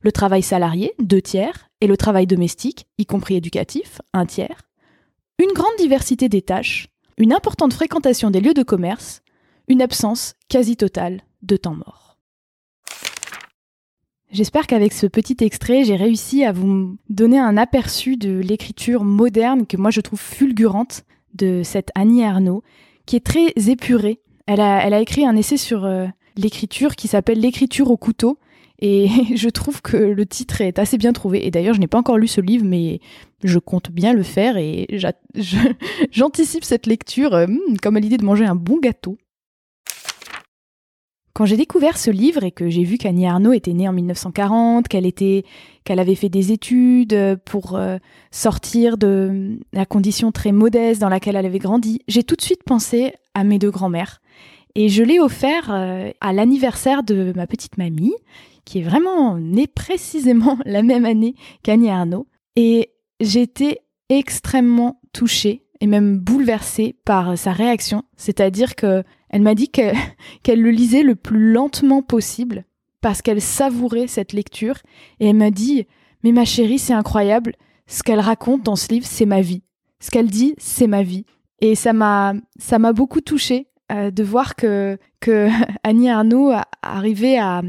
le 0.00 0.10
travail 0.10 0.42
salarié, 0.42 0.94
deux 0.98 1.22
tiers, 1.22 1.68
et 1.80 1.86
le 1.86 1.96
travail 1.96 2.26
domestique, 2.26 2.88
y 2.98 3.06
compris 3.06 3.36
éducatif, 3.36 4.00
un 4.12 4.26
tiers, 4.26 4.62
une 5.38 5.52
grande 5.52 5.76
diversité 5.78 6.28
des 6.28 6.42
tâches, 6.42 6.88
une 7.18 7.32
importante 7.32 7.72
fréquentation 7.72 8.32
des 8.32 8.40
lieux 8.40 8.52
de 8.52 8.64
commerce, 8.64 9.22
une 9.68 9.80
absence 9.80 10.34
quasi 10.48 10.76
totale 10.76 11.20
de 11.42 11.56
temps 11.56 11.76
mort. 11.76 12.01
J'espère 14.32 14.66
qu'avec 14.66 14.94
ce 14.94 15.06
petit 15.06 15.36
extrait, 15.40 15.84
j'ai 15.84 15.94
réussi 15.94 16.42
à 16.42 16.52
vous 16.52 16.96
donner 17.10 17.38
un 17.38 17.58
aperçu 17.58 18.16
de 18.16 18.38
l'écriture 18.38 19.04
moderne 19.04 19.66
que 19.66 19.76
moi 19.76 19.90
je 19.90 20.00
trouve 20.00 20.20
fulgurante 20.20 21.04
de 21.34 21.62
cette 21.62 21.90
Annie 21.94 22.24
Arnaud, 22.24 22.62
qui 23.04 23.16
est 23.16 23.24
très 23.24 23.52
épurée. 23.68 24.20
Elle 24.46 24.60
a, 24.60 25.00
écrit 25.00 25.26
un 25.26 25.36
essai 25.36 25.58
sur 25.58 25.84
euh, 25.84 26.06
l'écriture 26.36 26.96
qui 26.96 27.08
s'appelle 27.08 27.40
L'écriture 27.40 27.90
au 27.90 27.98
couteau, 27.98 28.38
et 28.78 29.08
je 29.36 29.50
trouve 29.50 29.82
que 29.82 29.98
le 29.98 30.24
titre 30.24 30.62
est 30.62 30.78
assez 30.78 30.96
bien 30.96 31.12
trouvé. 31.12 31.46
Et 31.46 31.50
d'ailleurs, 31.50 31.74
je 31.74 31.80
n'ai 31.80 31.86
pas 31.86 31.98
encore 31.98 32.16
lu 32.16 32.26
ce 32.26 32.40
livre, 32.40 32.64
mais 32.64 33.00
je 33.44 33.58
compte 33.58 33.90
bien 33.90 34.14
le 34.14 34.22
faire 34.22 34.56
et 34.56 34.88
j'anticipe 36.10 36.64
cette 36.64 36.86
lecture 36.86 37.34
euh, 37.34 37.46
hmm, 37.46 37.76
comme 37.82 37.98
à 37.98 38.00
l'idée 38.00 38.16
de 38.16 38.24
manger 38.24 38.46
un 38.46 38.56
bon 38.56 38.78
gâteau. 38.78 39.18
Quand 41.34 41.46
j'ai 41.46 41.56
découvert 41.56 41.96
ce 41.96 42.10
livre 42.10 42.44
et 42.44 42.50
que 42.50 42.68
j'ai 42.68 42.84
vu 42.84 42.98
qu'Annie 42.98 43.26
Arnaud 43.26 43.54
était 43.54 43.72
née 43.72 43.88
en 43.88 43.92
1940, 43.92 44.86
qu'elle 44.86 45.06
était, 45.06 45.44
qu'elle 45.84 45.98
avait 45.98 46.14
fait 46.14 46.28
des 46.28 46.52
études 46.52 47.38
pour 47.46 47.76
euh, 47.76 47.96
sortir 48.30 48.98
de 48.98 49.58
la 49.72 49.86
condition 49.86 50.30
très 50.30 50.52
modeste 50.52 51.00
dans 51.00 51.08
laquelle 51.08 51.36
elle 51.36 51.46
avait 51.46 51.58
grandi, 51.58 52.00
j'ai 52.06 52.22
tout 52.22 52.36
de 52.36 52.42
suite 52.42 52.64
pensé 52.64 53.14
à 53.34 53.44
mes 53.44 53.58
deux 53.58 53.70
grands-mères. 53.70 54.20
Et 54.74 54.88
je 54.88 55.02
l'ai 55.02 55.20
offert 55.20 55.70
euh, 55.70 56.10
à 56.20 56.32
l'anniversaire 56.32 57.02
de 57.02 57.32
ma 57.34 57.46
petite 57.46 57.78
mamie, 57.78 58.14
qui 58.64 58.80
est 58.80 58.82
vraiment 58.82 59.38
née 59.38 59.66
précisément 59.66 60.58
la 60.66 60.82
même 60.82 61.06
année 61.06 61.34
qu'Annie 61.62 61.90
Arnaud. 61.90 62.26
Et 62.56 62.90
j'étais 63.20 63.80
extrêmement 64.10 65.00
touchée 65.12 65.64
et 65.82 65.86
même 65.88 66.16
bouleversée 66.18 66.94
par 67.04 67.36
sa 67.36 67.50
réaction. 67.52 68.04
C'est-à-dire 68.16 68.76
que 68.76 69.02
elle 69.30 69.42
m'a 69.42 69.56
dit 69.56 69.68
qu'elle 70.42 70.60
le 70.60 70.70
lisait 70.70 71.02
le 71.02 71.16
plus 71.16 71.52
lentement 71.52 72.02
possible 72.02 72.64
parce 73.00 73.20
qu'elle 73.20 73.40
savourait 73.40 74.06
cette 74.06 74.32
lecture. 74.32 74.76
Et 75.18 75.26
elle 75.26 75.36
m'a 75.36 75.50
dit, 75.50 75.88
mais 76.22 76.30
ma 76.30 76.44
chérie, 76.44 76.78
c'est 76.78 76.92
incroyable. 76.92 77.56
Ce 77.88 78.04
qu'elle 78.04 78.20
raconte 78.20 78.62
dans 78.62 78.76
ce 78.76 78.92
livre, 78.92 79.06
c'est 79.06 79.26
ma 79.26 79.40
vie. 79.40 79.64
Ce 79.98 80.12
qu'elle 80.12 80.30
dit, 80.30 80.54
c'est 80.56 80.86
ma 80.86 81.02
vie. 81.02 81.26
Et 81.60 81.74
ça 81.74 81.92
m'a, 81.92 82.34
ça 82.60 82.78
m'a 82.78 82.92
beaucoup 82.92 83.20
touchée 83.20 83.66
euh, 83.90 84.12
de 84.12 84.22
voir 84.22 84.54
que, 84.54 84.98
que 85.18 85.48
Annie 85.82 86.10
Arnaud 86.10 86.52
a 86.52 86.68
arrivé 86.80 87.38
à, 87.38 87.60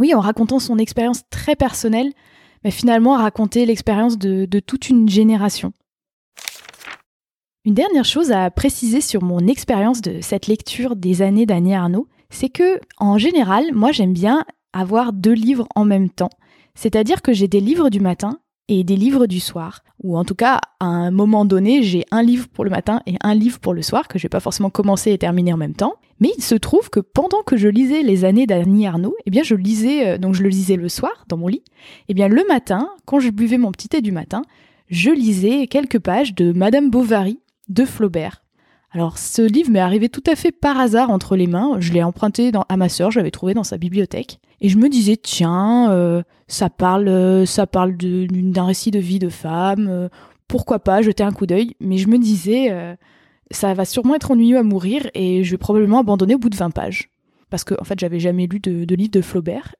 oui, 0.00 0.12
en 0.12 0.20
racontant 0.20 0.58
son 0.58 0.76
expérience 0.76 1.22
très 1.30 1.54
personnelle, 1.54 2.12
mais 2.64 2.72
finalement 2.72 3.14
à 3.14 3.22
raconter 3.22 3.64
l'expérience 3.64 4.18
de, 4.18 4.46
toute 4.58 4.88
une 4.88 5.08
génération. 5.08 5.72
Une 7.68 7.74
dernière 7.74 8.06
chose 8.06 8.32
à 8.32 8.50
préciser 8.50 9.02
sur 9.02 9.22
mon 9.22 9.40
expérience 9.40 10.00
de 10.00 10.22
cette 10.22 10.46
lecture 10.46 10.96
des 10.96 11.20
années 11.20 11.44
d'Annie 11.44 11.74
Arnaud, 11.74 12.08
c'est 12.30 12.48
que, 12.48 12.80
en 12.96 13.18
général, 13.18 13.74
moi 13.74 13.92
j'aime 13.92 14.14
bien 14.14 14.46
avoir 14.72 15.12
deux 15.12 15.34
livres 15.34 15.68
en 15.74 15.84
même 15.84 16.08
temps. 16.08 16.30
C'est-à-dire 16.74 17.20
que 17.20 17.34
j'ai 17.34 17.46
des 17.46 17.60
livres 17.60 17.90
du 17.90 18.00
matin 18.00 18.38
et 18.68 18.84
des 18.84 18.96
livres 18.96 19.26
du 19.26 19.38
soir. 19.38 19.82
Ou 20.02 20.16
en 20.16 20.24
tout 20.24 20.34
cas, 20.34 20.62
à 20.80 20.86
un 20.86 21.10
moment 21.10 21.44
donné, 21.44 21.82
j'ai 21.82 22.06
un 22.10 22.22
livre 22.22 22.48
pour 22.48 22.64
le 22.64 22.70
matin 22.70 23.02
et 23.04 23.16
un 23.22 23.34
livre 23.34 23.60
pour 23.60 23.74
le 23.74 23.82
soir 23.82 24.08
que 24.08 24.18
je 24.18 24.22
vais 24.22 24.30
pas 24.30 24.40
forcément 24.40 24.70
commencer 24.70 25.12
et 25.12 25.18
terminer 25.18 25.52
en 25.52 25.58
même 25.58 25.74
temps. 25.74 25.96
Mais 26.20 26.30
il 26.38 26.42
se 26.42 26.54
trouve 26.54 26.88
que 26.88 27.00
pendant 27.00 27.42
que 27.42 27.58
je 27.58 27.68
lisais 27.68 28.00
les 28.00 28.24
années 28.24 28.46
d'Annie 28.46 28.86
Arnaud, 28.86 29.14
eh 29.26 29.30
bien 29.30 29.42
je 29.42 29.54
lisais, 29.54 30.08
euh, 30.08 30.16
donc 30.16 30.32
je 30.32 30.42
le 30.42 30.48
lisais 30.48 30.76
le 30.76 30.88
soir 30.88 31.26
dans 31.28 31.36
mon 31.36 31.48
lit. 31.48 31.64
Eh 32.08 32.14
bien 32.14 32.28
le 32.28 32.46
matin, 32.48 32.88
quand 33.04 33.20
je 33.20 33.28
buvais 33.28 33.58
mon 33.58 33.72
petit 33.72 33.90
thé 33.90 34.00
du 34.00 34.10
matin, 34.10 34.40
je 34.88 35.10
lisais 35.10 35.66
quelques 35.66 35.98
pages 35.98 36.34
de 36.34 36.54
Madame 36.54 36.88
Bovary 36.88 37.40
de 37.68 37.84
Flaubert. 37.84 38.42
Alors 38.90 39.18
ce 39.18 39.42
livre 39.42 39.70
m'est 39.70 39.80
arrivé 39.80 40.08
tout 40.08 40.22
à 40.26 40.34
fait 40.34 40.52
par 40.52 40.78
hasard 40.78 41.10
entre 41.10 41.36
les 41.36 41.46
mains. 41.46 41.76
Je 41.78 41.92
l'ai 41.92 42.02
emprunté 42.02 42.52
à 42.68 42.76
ma 42.76 42.88
sœur, 42.88 43.10
je 43.10 43.18
l'avais 43.18 43.30
trouvé 43.30 43.52
dans 43.54 43.64
sa 43.64 43.76
bibliothèque. 43.76 44.40
Et 44.60 44.68
je 44.68 44.78
me 44.78 44.88
disais 44.88 45.16
tiens, 45.16 45.90
euh, 45.92 46.22
ça 46.46 46.70
parle, 46.70 47.08
euh, 47.08 47.44
ça 47.44 47.66
parle 47.66 47.96
d'un 47.96 48.64
récit 48.64 48.90
de 48.90 48.98
vie 48.98 49.18
de 49.18 49.28
femme. 49.28 49.86
Euh, 49.88 50.08
pourquoi 50.48 50.78
pas 50.78 51.02
jeter 51.02 51.22
un 51.22 51.32
coup 51.32 51.46
d'œil 51.46 51.74
Mais 51.80 51.98
je 51.98 52.08
me 52.08 52.18
disais 52.18 52.74
ça 53.50 53.74
va 53.74 53.84
sûrement 53.84 54.14
être 54.14 54.30
ennuyeux 54.30 54.56
à 54.56 54.62
mourir 54.62 55.10
et 55.14 55.44
je 55.44 55.50
vais 55.50 55.58
probablement 55.58 56.00
abandonner 56.00 56.34
au 56.34 56.38
bout 56.38 56.48
de 56.48 56.56
20 56.56 56.70
pages. 56.70 57.10
Parce 57.50 57.64
que 57.64 57.74
en 57.78 57.84
fait 57.84 57.98
j'avais 57.98 58.20
jamais 58.20 58.46
lu 58.46 58.58
de, 58.58 58.86
de 58.86 58.94
livre 58.94 59.10
de 59.10 59.20
Flaubert 59.20 59.74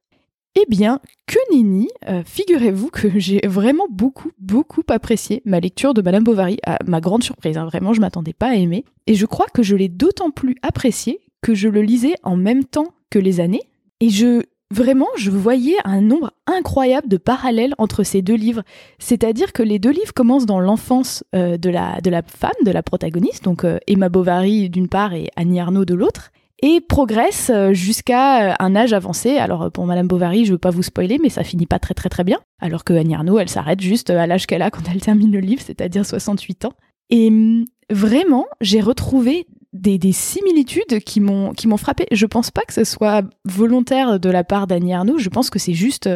eh 0.55 0.64
bien, 0.69 1.00
que 1.26 1.38
nenni, 1.52 1.88
euh, 2.09 2.23
figurez-vous 2.25 2.90
que 2.90 3.09
j'ai 3.19 3.40
vraiment 3.47 3.87
beaucoup, 3.90 4.31
beaucoup 4.38 4.83
apprécié 4.88 5.43
ma 5.45 5.61
lecture 5.61 5.95
de 5.95 6.02
Madame 6.02 6.25
Bovary, 6.25 6.59
à 6.67 6.78
ma 6.87 7.00
grande 7.00 7.23
surprise, 7.23 7.57
hein, 7.57 7.67
vraiment, 7.67 7.93
je 7.93 8.00
m'attendais 8.00 8.33
pas 8.33 8.50
à 8.50 8.55
aimer. 8.55 8.85
Et 9.07 9.14
je 9.14 9.26
crois 9.26 9.47
que 9.52 9.62
je 9.62 9.76
l'ai 9.76 9.88
d'autant 9.88 10.31
plus 10.31 10.57
apprécié 10.62 11.21
que 11.43 11.55
je 11.55 11.69
le 11.69 11.83
lisais 11.83 12.14
en 12.23 12.37
même 12.37 12.64
temps 12.64 12.88
que 13.11 13.19
les 13.19 13.40
années. 13.40 13.62
Et 14.00 14.11
je, 14.11 14.43
vraiment, 14.71 15.09
je 15.17 15.31
voyais 15.31 15.76
un 15.85 16.00
nombre 16.00 16.33
incroyable 16.47 17.09
de 17.09 17.17
parallèles 17.17 17.75
entre 17.78 18.02
ces 18.02 18.23
deux 18.23 18.35
livres. 18.35 18.62
C'est-à-dire 18.99 19.52
que 19.52 19.62
les 19.62 19.78
deux 19.78 19.90
livres 19.90 20.12
commencent 20.14 20.47
dans 20.47 20.61
l'enfance 20.61 21.25
euh, 21.35 21.57
de, 21.57 21.71
la, 21.71 22.00
de 22.00 22.11
la 22.11 22.23
femme, 22.23 22.50
de 22.64 22.71
la 22.71 22.83
protagoniste, 22.83 23.45
donc 23.45 23.64
euh, 23.64 23.78
Emma 23.87 24.09
Bovary 24.09 24.71
d'une 24.71 24.88
part 24.88 25.14
et 25.14 25.28
Annie 25.37 25.61
Arnaud 25.61 25.85
de 25.85 25.95
l'autre 25.95 26.31
et 26.61 26.81
progresse 26.81 27.50
euh, 27.50 27.73
jusqu'à 27.73 28.53
euh, 28.53 28.55
un 28.59 28.75
âge 28.75 28.93
avancé. 28.93 29.37
Alors 29.37 29.62
euh, 29.62 29.71
pour 29.71 29.87
Madame 29.87 30.09
Bovary, 30.09 30.45
je 30.45 30.53
veux 30.53 30.59
pas 30.59 30.71
vous 30.71 30.83
spoiler, 30.83 31.19
mais 31.19 31.29
ça 31.29 31.45
finit 31.45 31.67
pas 31.67 31.79
très 31.79 31.95
très 31.95 32.09
très 32.09 32.25
bien. 32.25 32.38
Alors 32.61 32.85
que 32.85 32.93
Annie 32.93 33.15
Arnaud, 33.15 33.38
elle 33.38 33.49
s'arrête 33.49 33.81
juste 33.81 34.11
à 34.11 34.27
l'âge 34.27 34.47
qu'elle 34.47 34.62
a 34.62 34.71
quand 34.71 34.83
elle 34.93 35.00
termine 35.00 35.33
le 35.33 35.41
livre, 35.41 35.62
c'est-à-dire 35.65 36.05
68 36.05 36.65
ans. 36.65 36.73
Et 37.11 37.29
hum, 37.29 37.65
vraiment, 37.91 38.47
j'ai 38.61 38.81
retrouvé 38.81 39.47
des, 39.73 40.12
similitudes 40.12 41.00
qui 41.05 41.21
m'ont 41.21 41.53
qui 41.53 41.69
m'ont 41.69 41.77
frappé. 41.77 42.07
Je 42.11 42.27
pense 42.27 42.50
pas 42.50 42.62
que 42.62 42.73
ce 42.73 42.85
soit 42.85 43.23
volontaire 43.45 44.19
de 44.19 44.31
la 44.31 44.43
part 44.43 44.67
d'Annie 44.67 44.95
Arnaud. 44.95 45.19
Je 45.19 45.29
pense 45.29 45.50
que 45.50 45.59
c'est 45.59 45.75
juste 45.75 46.09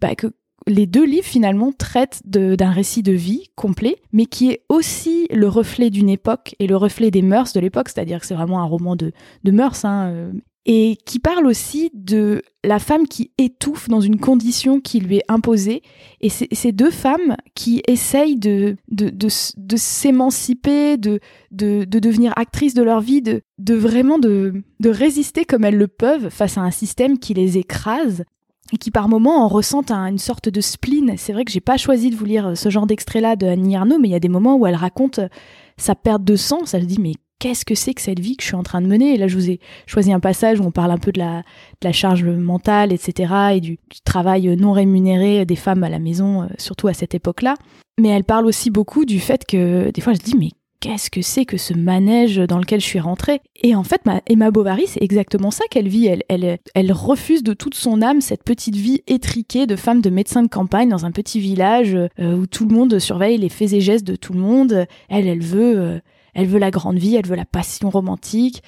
bah, 0.00 0.14
que 0.14 0.28
les 0.70 0.86
deux 0.86 1.04
livres 1.04 1.26
finalement 1.26 1.72
traitent 1.72 2.22
d'un 2.24 2.70
récit 2.70 3.02
de 3.02 3.12
vie 3.12 3.50
complet, 3.56 3.96
mais 4.12 4.26
qui 4.26 4.50
est 4.50 4.62
aussi 4.68 5.26
le 5.30 5.48
reflet 5.48 5.90
d'une 5.90 6.08
époque 6.08 6.54
et 6.58 6.66
le 6.66 6.76
reflet 6.76 7.10
des 7.10 7.22
mœurs 7.22 7.52
de 7.52 7.60
l'époque, 7.60 7.88
c'est-à-dire 7.88 8.20
que 8.20 8.26
c'est 8.26 8.34
vraiment 8.34 8.60
un 8.60 8.66
roman 8.66 8.96
de, 8.96 9.12
de 9.42 9.50
mœurs, 9.50 9.84
hein, 9.84 10.10
euh, 10.10 10.32
et 10.66 10.96
qui 11.06 11.18
parle 11.18 11.46
aussi 11.46 11.90
de 11.94 12.42
la 12.62 12.78
femme 12.78 13.08
qui 13.08 13.32
étouffe 13.38 13.88
dans 13.88 14.00
une 14.00 14.20
condition 14.20 14.80
qui 14.80 15.00
lui 15.00 15.16
est 15.16 15.24
imposée, 15.26 15.82
et 16.20 16.28
ces 16.28 16.72
deux 16.72 16.90
femmes 16.90 17.36
qui 17.54 17.82
essayent 17.88 18.36
de, 18.36 18.76
de, 18.90 19.10
de, 19.10 19.76
s'émanciper, 19.76 20.98
de, 20.98 21.18
de, 21.50 21.84
de, 21.84 21.98
devenir 21.98 22.32
actrices 22.36 22.74
de 22.74 22.82
leur 22.82 23.00
vie, 23.00 23.22
de, 23.22 23.42
vraiment 23.74 24.18
de 24.18 24.62
résister 24.84 25.44
comme 25.44 25.64
elles 25.64 25.78
le 25.78 25.88
peuvent 25.88 26.28
face 26.28 26.58
à 26.58 26.60
un 26.60 26.70
système 26.70 27.18
qui 27.18 27.34
les 27.34 27.58
écrase 27.58 28.24
et 28.72 28.78
qui 28.78 28.90
par 28.90 29.08
moments 29.08 29.44
en 29.44 29.48
ressentent 29.48 29.92
une 29.92 30.18
sorte 30.18 30.48
de 30.48 30.60
spleen. 30.60 31.14
C'est 31.16 31.32
vrai 31.32 31.44
que 31.44 31.52
j'ai 31.52 31.60
pas 31.60 31.76
choisi 31.76 32.10
de 32.10 32.16
vous 32.16 32.24
lire 32.24 32.56
ce 32.56 32.70
genre 32.70 32.86
d'extrait-là 32.86 33.36
de 33.36 33.46
Annie 33.46 33.76
Arnaud, 33.76 33.98
mais 33.98 34.08
il 34.08 34.12
y 34.12 34.16
a 34.16 34.20
des 34.20 34.28
moments 34.28 34.56
où 34.56 34.66
elle 34.66 34.74
raconte 34.74 35.20
euh, 35.20 35.28
sa 35.76 35.94
perte 35.94 36.24
de 36.24 36.36
sang. 36.36 36.64
Ça 36.64 36.80
se 36.80 36.86
dit, 36.86 36.98
mais 37.00 37.14
qu'est-ce 37.38 37.64
que 37.64 37.74
c'est 37.74 37.94
que 37.94 38.00
cette 38.00 38.20
vie 38.20 38.36
que 38.36 38.42
je 38.42 38.48
suis 38.48 38.56
en 38.56 38.62
train 38.62 38.80
de 38.80 38.86
mener? 38.86 39.14
Et 39.14 39.16
là, 39.16 39.28
je 39.28 39.36
vous 39.36 39.50
ai 39.50 39.60
choisi 39.86 40.12
un 40.12 40.20
passage 40.20 40.60
où 40.60 40.64
on 40.64 40.70
parle 40.70 40.90
un 40.90 40.98
peu 40.98 41.12
de 41.12 41.20
la, 41.20 41.92
charge 41.92 42.24
mentale, 42.24 42.92
etc., 42.92 43.34
et 43.54 43.60
du, 43.60 43.72
du, 43.72 44.00
travail 44.04 44.56
non 44.56 44.72
rémunéré 44.72 45.44
des 45.44 45.56
femmes 45.56 45.82
à 45.82 45.88
la 45.88 45.98
maison, 45.98 46.42
euh, 46.42 46.46
surtout 46.58 46.88
à 46.88 46.94
cette 46.94 47.14
époque-là. 47.14 47.54
Mais 48.00 48.08
elle 48.08 48.24
parle 48.24 48.46
aussi 48.46 48.70
beaucoup 48.70 49.04
du 49.04 49.20
fait 49.20 49.44
que 49.44 49.90
des 49.90 50.00
fois, 50.00 50.12
je 50.12 50.20
dis, 50.20 50.36
mais 50.38 50.50
qu'est-ce 50.80 51.10
que 51.10 51.22
c'est 51.22 51.44
que 51.44 51.56
ce 51.56 51.74
manège 51.74 52.36
dans 52.36 52.58
lequel 52.58 52.80
je 52.80 52.86
suis 52.86 53.00
rentrée? 53.00 53.40
Et 53.62 53.74
en 53.74 53.84
fait, 53.84 54.04
ma, 54.06 54.20
Emma 54.26 54.50
Bovary, 54.50 54.86
c'est 54.86 55.02
exactement 55.02 55.50
ça 55.50 55.64
qu'elle 55.70 55.88
vit. 55.88 56.06
Elle, 56.06 56.22
elle, 56.28 56.58
elle 56.74 56.92
refuse 56.92 57.42
de 57.42 57.52
toute 57.52 57.74
son 57.74 58.02
âme 58.02 58.20
cette 58.20 58.42
petite 58.42 58.76
vie 58.76 59.02
étriquée 59.06 59.66
de 59.66 59.76
femme 59.76 60.00
de 60.00 60.10
médecin 60.10 60.42
de 60.42 60.48
campagne 60.48 60.88
dans 60.88 61.04
un 61.04 61.12
petit 61.12 61.40
village 61.40 61.94
euh, 61.94 62.34
où 62.34 62.46
tout 62.46 62.66
le 62.66 62.74
monde 62.74 62.98
surveille 62.98 63.38
les 63.38 63.48
faits 63.48 63.72
et 63.72 63.80
gestes 63.80 64.06
de 64.06 64.16
tout 64.16 64.32
le 64.32 64.40
monde. 64.40 64.86
Elle, 65.08 65.26
elle 65.28 65.42
veut, 65.42 65.78
euh, 65.78 66.00
elle 66.34 66.46
veut 66.46 66.58
la 66.58 66.70
grande 66.70 66.98
vie, 66.98 67.16
elle 67.16 67.26
veut 67.26 67.36
la 67.36 67.44
passion 67.44 67.90
romantique 67.90 68.62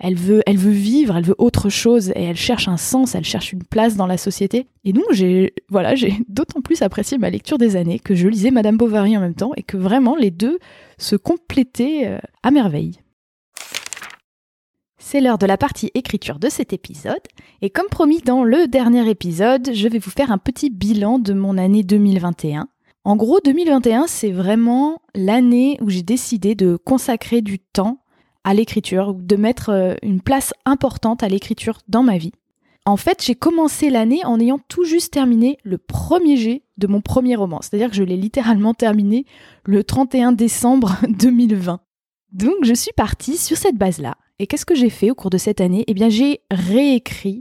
elle 0.00 0.14
veut, 0.14 0.42
elle 0.46 0.56
veut 0.56 0.70
vivre, 0.70 1.16
elle 1.16 1.24
veut 1.24 1.34
autre 1.38 1.68
chose 1.68 2.10
et 2.10 2.22
elle 2.22 2.36
cherche 2.36 2.68
un 2.68 2.76
sens, 2.76 3.14
elle 3.14 3.24
cherche 3.24 3.52
une 3.52 3.64
place 3.64 3.96
dans 3.96 4.06
la 4.06 4.16
société. 4.16 4.66
Et 4.84 4.92
donc 4.92 5.04
voilà, 5.68 5.94
j'ai 5.94 6.14
d'autant 6.28 6.60
plus 6.60 6.82
apprécié 6.82 7.18
ma 7.18 7.30
lecture 7.30 7.58
des 7.58 7.76
années 7.76 7.98
que 7.98 8.14
je 8.14 8.28
lisais 8.28 8.50
Madame 8.50 8.76
Bovary 8.76 9.16
en 9.16 9.20
même 9.20 9.34
temps 9.34 9.52
et 9.56 9.62
que 9.62 9.76
vraiment 9.76 10.14
les 10.14 10.30
deux 10.30 10.58
se 10.98 11.16
complétaient 11.16 12.06
euh, 12.06 12.18
à 12.42 12.50
merveille. 12.50 13.00
C'est 14.98 15.20
l'heure 15.20 15.38
de 15.38 15.46
la 15.46 15.56
partie 15.56 15.90
écriture 15.94 16.38
de 16.38 16.50
cet 16.50 16.72
épisode, 16.72 17.22
et 17.62 17.70
comme 17.70 17.88
promis 17.88 18.20
dans 18.20 18.44
le 18.44 18.66
dernier 18.66 19.08
épisode, 19.08 19.70
je 19.72 19.88
vais 19.88 19.98
vous 19.98 20.10
faire 20.10 20.30
un 20.30 20.38
petit 20.38 20.70
bilan 20.70 21.18
de 21.18 21.32
mon 21.32 21.56
année 21.56 21.82
2021. 21.82 22.68
En 23.04 23.16
gros, 23.16 23.40
2021, 23.42 24.06
c'est 24.06 24.32
vraiment 24.32 25.00
l'année 25.14 25.78
où 25.80 25.88
j'ai 25.88 26.02
décidé 26.02 26.54
de 26.54 26.76
consacrer 26.76 27.40
du 27.40 27.58
temps 27.58 28.02
à 28.44 28.52
l'écriture, 28.52 29.14
de 29.14 29.36
mettre 29.36 29.70
euh, 29.70 29.94
une 30.02 30.20
place 30.20 30.52
importante 30.66 31.22
à 31.22 31.28
l'écriture 31.28 31.78
dans 31.88 32.02
ma 32.02 32.18
vie. 32.18 32.32
En 32.84 32.96
fait, 32.96 33.22
j'ai 33.24 33.34
commencé 33.34 33.90
l'année 33.90 34.24
en 34.24 34.40
ayant 34.40 34.58
tout 34.68 34.84
juste 34.84 35.12
terminé 35.12 35.58
le 35.62 35.78
premier 35.78 36.36
jet 36.36 36.62
de 36.78 36.86
mon 36.86 37.00
premier 37.00 37.36
roman, 37.36 37.60
c'est-à-dire 37.60 37.90
que 37.90 37.96
je 37.96 38.04
l'ai 38.04 38.16
littéralement 38.16 38.72
terminé 38.72 39.26
le 39.64 39.84
31 39.84 40.32
décembre 40.32 40.96
2020. 41.08 41.80
Donc 42.32 42.56
je 42.62 42.74
suis 42.74 42.92
partie 42.96 43.36
sur 43.36 43.56
cette 43.56 43.76
base-là. 43.76 44.16
Et 44.38 44.46
qu'est-ce 44.46 44.66
que 44.66 44.74
j'ai 44.74 44.90
fait 44.90 45.10
au 45.10 45.14
cours 45.14 45.30
de 45.30 45.38
cette 45.38 45.60
année? 45.60 45.84
Eh 45.88 45.94
bien 45.94 46.08
j'ai 46.08 46.40
réécrit 46.50 47.40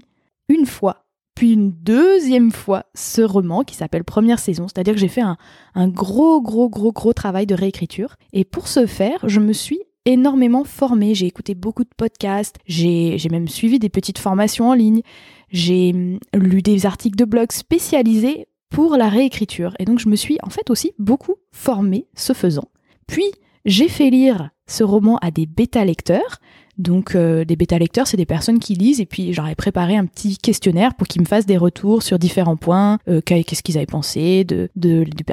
une 0.50 0.66
fois, 0.66 1.06
puis 1.36 1.54
une 1.54 1.72
deuxième 1.72 2.52
fois 2.52 2.86
ce 2.96 3.22
roman 3.22 3.64
qui 3.64 3.76
s'appelle 3.76 4.04
Première 4.04 4.40
saison, 4.40 4.68
c'est-à-dire 4.68 4.94
que 4.94 5.00
j'ai 5.00 5.08
fait 5.08 5.22
un, 5.22 5.88
gros, 5.88 6.42
gros, 6.42 6.70
gros, 6.70 6.92
gros 6.92 7.14
travail 7.14 7.46
de 7.46 7.54
réécriture. 7.54 8.16
Et 8.34 8.44
pour 8.44 8.68
ce 8.68 8.88
faire, 8.88 9.20
je 9.28 9.40
me 9.40 9.54
suis 9.54 9.82
énormément 10.06 10.64
formée. 10.64 11.14
J'ai 11.14 11.28
écouté 11.28 11.54
beaucoup 11.54 11.84
de 11.84 11.90
podcasts, 11.96 12.56
j'ai 12.66 13.20
même 13.30 13.48
suivi 13.48 13.78
des 13.78 13.90
petites 13.90 14.18
formations 14.18 14.70
en 14.70 14.74
ligne, 14.74 15.02
j'ai 15.50 15.92
hum, 15.94 16.20
lu 16.34 16.62
des 16.62 16.86
articles 16.86 17.18
de 17.18 17.26
blog 17.26 17.52
spécialisés 17.52 18.48
pour 18.70 18.98
la 18.98 19.10
réécriture. 19.10 19.74
Et 19.80 19.86
donc 19.86 20.00
je 20.00 20.10
me 20.10 20.16
suis 20.16 20.38
en 20.44 20.50
fait 20.50 20.70
aussi 20.70 20.94
beaucoup 21.00 21.36
formée 21.52 22.08
ce 22.16 22.34
faisant. 22.34 22.70
Puis 23.08 23.26
j'ai 23.66 23.88
fait 23.88 24.10
lire 24.10 24.50
ce 24.68 24.84
roman 24.84 25.18
à 25.18 25.32
des 25.32 25.46
bêta-lecteurs 25.46 26.40
donc 26.78 27.16
euh, 27.16 27.44
des 27.44 27.56
bêta-lecteurs, 27.56 28.08
c'est 28.08 28.18
des 28.18 28.26
personnes 28.26 28.60
qui 28.60 28.76
lisent 28.76 29.02
et 29.02 29.06
puis 29.06 29.34
j'aurais 29.34 29.56
préparé 29.56 29.98
un 29.98 30.06
petit 30.06 30.38
questionnaire 30.38 30.94
pour 30.94 31.08
qu'ils 31.08 31.22
me 31.22 31.28
fassent 31.28 31.46
des 31.46 31.58
retours 31.58 32.04
sur 32.04 32.20
différents 32.20 32.56
points, 32.56 33.00
euh, 33.08 33.20
qu'est-ce 33.22 33.64
qu'ils 33.64 33.78
avaient 33.78 33.88
pensé 33.88 34.44
de, 34.44 34.70
de 34.76 35.04
du 35.04 35.24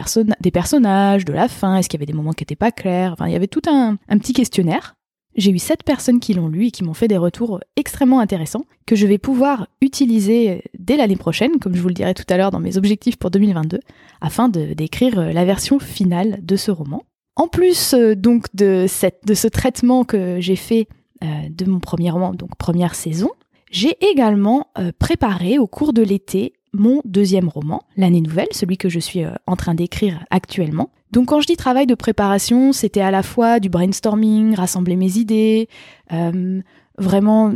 des 0.40 0.50
personnages, 0.50 1.24
de 1.24 1.32
la 1.32 1.48
fin, 1.48 1.76
est-ce 1.76 1.88
qu'il 1.88 1.98
y 1.98 2.02
avait 2.02 2.06
des 2.10 2.14
moments 2.14 2.32
qui 2.32 2.42
n'étaient 2.42 2.56
pas 2.56 2.72
clairs? 2.72 3.12
Enfin, 3.12 3.26
il 3.26 3.32
y 3.32 3.36
avait 3.36 3.46
tout 3.46 3.62
un, 3.66 3.98
un 4.08 4.18
petit 4.18 4.32
questionnaire. 4.32 4.96
J'ai 5.36 5.50
eu 5.50 5.58
sept 5.58 5.82
personnes 5.82 6.20
qui 6.20 6.34
l'ont 6.34 6.48
lu 6.48 6.66
et 6.66 6.70
qui 6.70 6.84
m'ont 6.84 6.94
fait 6.94 7.08
des 7.08 7.16
retours 7.16 7.60
extrêmement 7.76 8.20
intéressants 8.20 8.64
que 8.86 8.96
je 8.96 9.06
vais 9.06 9.18
pouvoir 9.18 9.68
utiliser 9.80 10.62
dès 10.78 10.96
l'année 10.96 11.16
prochaine, 11.16 11.58
comme 11.58 11.74
je 11.74 11.80
vous 11.82 11.88
le 11.88 11.94
dirai 11.94 12.14
tout 12.14 12.24
à 12.28 12.36
l'heure 12.36 12.50
dans 12.50 12.60
mes 12.60 12.76
objectifs 12.76 13.16
pour 13.16 13.30
2022, 13.30 13.80
afin 14.20 14.48
d'écrire 14.48 15.20
la 15.32 15.44
version 15.44 15.78
finale 15.78 16.38
de 16.42 16.56
ce 16.56 16.70
roman. 16.70 17.02
En 17.36 17.48
plus 17.48 17.94
euh, 17.94 18.14
donc 18.14 18.46
de, 18.54 18.86
ce 18.86 19.48
traitement 19.48 20.04
que 20.04 20.40
j'ai 20.40 20.56
fait 20.56 20.88
euh, 21.22 21.26
de 21.50 21.64
mon 21.64 21.80
premier 21.80 22.10
roman, 22.10 22.32
donc 22.32 22.54
première 22.56 22.94
saison, 22.94 23.30
j'ai 23.70 23.96
également 24.04 24.68
euh, 24.78 24.92
préparé 24.98 25.58
au 25.58 25.66
cours 25.66 25.92
de 25.92 26.02
l'été 26.02 26.52
mon 26.74 27.00
deuxième 27.04 27.48
roman, 27.48 27.82
L'année 27.96 28.20
nouvelle, 28.20 28.48
celui 28.50 28.76
que 28.76 28.88
je 28.88 28.98
suis 28.98 29.24
euh, 29.24 29.30
en 29.46 29.56
train 29.56 29.74
d'écrire 29.74 30.24
actuellement. 30.30 30.90
Donc 31.12 31.28
quand 31.28 31.40
je 31.40 31.46
dis 31.46 31.56
travail 31.56 31.86
de 31.86 31.94
préparation, 31.94 32.72
c'était 32.72 33.00
à 33.00 33.10
la 33.10 33.22
fois 33.22 33.60
du 33.60 33.68
brainstorming, 33.68 34.54
rassembler 34.56 34.96
mes 34.96 35.16
idées, 35.16 35.68
vraiment 36.96 37.52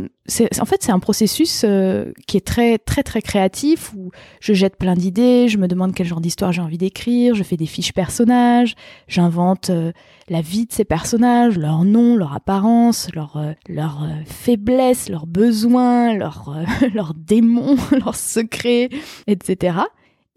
en 0.59 0.65
fait 0.65 0.83
c'est 0.83 0.91
un 0.91 0.99
processus 0.99 1.63
euh, 1.65 2.11
qui 2.27 2.35
est 2.37 2.45
très 2.45 2.77
très 2.77 3.03
très 3.03 3.21
créatif 3.21 3.93
où 3.95 4.11
je 4.41 4.53
jette 4.53 4.75
plein 4.75 4.95
d'idées, 4.95 5.47
je 5.47 5.57
me 5.57 5.67
demande 5.67 5.93
quel 5.93 6.07
genre 6.07 6.19
d'histoire 6.19 6.51
j'ai 6.51 6.61
envie 6.61 6.77
d'écrire, 6.77 7.35
je 7.35 7.43
fais 7.43 7.55
des 7.55 7.65
fiches 7.65 7.93
personnages, 7.93 8.75
j'invente 9.07 9.69
euh, 9.69 9.91
la 10.27 10.41
vie 10.41 10.65
de 10.65 10.73
ces 10.73 10.83
personnages, 10.83 11.57
leur 11.57 11.85
nom, 11.85 12.15
leur 12.15 12.33
apparence, 12.33 13.09
leur 13.13 13.37
euh, 13.37 13.53
leurs 13.67 14.07
faiblesses, 14.25 15.09
leurs 15.09 15.27
besoins, 15.27 16.13
leurs 16.13 16.55
leurs 16.93 17.13
démons, 17.13 17.77
leurs 17.91 18.15
secrets, 18.15 18.89
etc. 19.27 19.77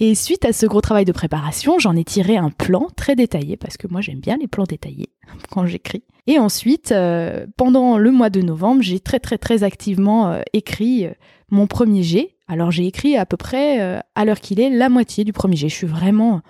Et 0.05 0.17
suite 0.17 0.45
à 0.45 0.53
ce 0.53 0.67
gros 0.67 0.81
travail 0.81 1.05
de 1.05 1.13
préparation, 1.13 1.79
j'en 1.79 1.95
ai 1.95 2.03
tiré 2.03 2.37
un 2.37 2.51
plan 2.51 2.89
très 2.97 3.15
détaillé, 3.15 3.57
parce 3.57 3.77
que 3.77 3.87
moi 3.87 4.01
j'aime 4.01 4.19
bien 4.19 4.37
les 4.37 4.49
plans 4.49 4.65
détaillés 4.65 5.11
quand 5.53 5.65
j'écris. 5.65 6.03
Et 6.27 6.41
ensuite, 6.41 6.91
euh, 6.91 7.47
pendant 7.57 7.99
le 7.99 8.11
mois 8.11 8.29
de 8.29 8.43
novembre, 8.43 8.83
j'ai 8.83 8.99
très 8.99 9.21
très 9.21 9.39
très 9.39 9.63
activement 9.63 10.33
euh, 10.33 10.41
écrit 10.55 11.07
euh, 11.07 11.13
mon 11.53 11.69
premier 11.69 12.03
jet. 12.03 12.35
Alors 12.49 12.73
j'ai 12.73 12.85
écrit 12.85 13.17
à 13.17 13.27
peu 13.27 13.37
près, 13.37 14.03
à 14.17 14.25
l'heure 14.25 14.41
qu'il 14.41 14.59
est, 14.59 14.71
la 14.71 14.89
moitié 14.89 15.23
du 15.23 15.33
premier 15.33 15.55
jet. 15.55 15.69
Je 15.69 15.77
suis 15.77 15.87
vraiment 15.87 16.41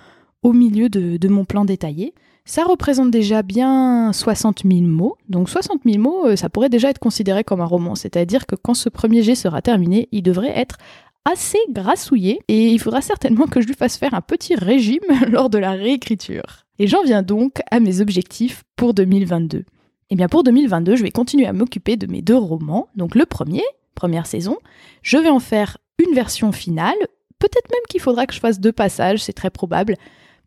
au 0.43 0.55
milieu 0.55 0.89
de, 0.89 1.29
mon 1.29 1.45
plan 1.45 1.67
détaillé. 1.67 2.15
Ça 2.47 2.65
représente 2.65 3.11
déjà 3.11 3.43
bien 3.43 4.15
60 4.15 4.63
000 4.65 4.81
mots. 4.81 5.17
Donc 5.29 5.51
60 5.51 5.83
000 5.85 5.99
mots, 5.99 6.35
ça 6.37 6.49
pourrait 6.49 6.71
déjà 6.71 6.89
être 6.89 6.99
considéré 6.99 7.45
comme 7.45 7.61
un 7.61 7.67
roman. 7.67 7.95
C'est-à-dire 7.97 8.47
que 8.47 8.57
quand 8.57 8.75
ce 8.75 8.89
premier 8.89 9.23
jet 9.23 9.35
sera 9.35 9.61
terminé, 9.61 10.09
il 10.11 10.23
devrait 10.23 10.59
être 10.59 10.79
assez 11.25 11.59
grassouillé 11.71 12.41
et 12.49 12.69
il 12.69 12.79
faudra 12.81 13.01
certainement 13.01 13.47
que 13.47 13.61
je 13.61 13.67
lui 13.67 13.75
fasse 13.75 13.97
faire 13.97 14.15
un 14.15 14.21
petit 14.21 14.55
régime 14.55 15.01
lors 15.29 15.51
de 15.51 15.59
la 15.59 15.73
réécriture. 15.73 16.67
Et 16.79 16.87
j'en 16.87 17.03
viens 17.03 17.23
donc 17.23 17.61
à 17.71 17.81
mes 17.81 18.01
objectifs 18.01 18.65
pour 18.77 18.95
2022. 18.95 19.65
Eh 20.11 20.17
bien 20.17 20.29
pour 20.29 20.43
2022, 20.43 20.97
je 20.97 21.03
vais 21.03 21.11
continuer 21.11 21.47
à 21.47 21.53
m'occuper 21.53 21.97
de 21.97 22.07
mes 22.07 22.23
deux 22.23 22.37
romans. 22.37 22.89
Donc 22.97 23.15
le 23.15 23.25
premier, 23.25 23.63
première 23.95 24.27
saison, 24.27 24.59
je 25.03 25.17
vais 25.17 25.29
en 25.29 25.41
faire 25.41 25.79
une 25.99 26.15
version 26.15 26.53
finale. 26.53 26.97
Peut-être 27.39 27.71
même 27.71 27.83
qu'il 27.89 28.01
faudra 28.01 28.27
que 28.27 28.35
je 28.35 28.41
fasse 28.41 28.61
deux 28.61 28.73
passages, 28.73 29.23
c'est 29.23 29.33
très 29.33 29.51
probable, 29.51 29.97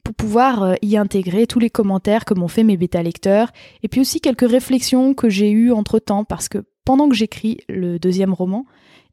pour 0.04 0.14
pouvoir 0.14 0.64
euh, 0.64 0.76
y 0.82 0.98
intégrer 0.98 1.48
tous 1.48 1.60
les 1.60 1.70
commentaires 1.70 2.26
que 2.26 2.34
m'ont 2.34 2.48
fait 2.48 2.64
mes 2.64 2.78
bêta 2.78 3.02
lecteurs 3.02 3.52
et 3.82 3.88
puis 3.88 4.02
aussi 4.02 4.22
quelques 4.22 4.50
réflexions 4.50 5.14
que 5.14 5.30
j'ai 5.30 5.50
eues 5.50 5.72
entre 5.72 6.00
temps 6.00 6.24
parce 6.24 6.48
que 6.48 6.64
pendant 6.86 7.10
que 7.10 7.16
j'écris 7.16 7.60
le 7.68 7.98
deuxième 7.98 8.34
roman, 8.34 8.66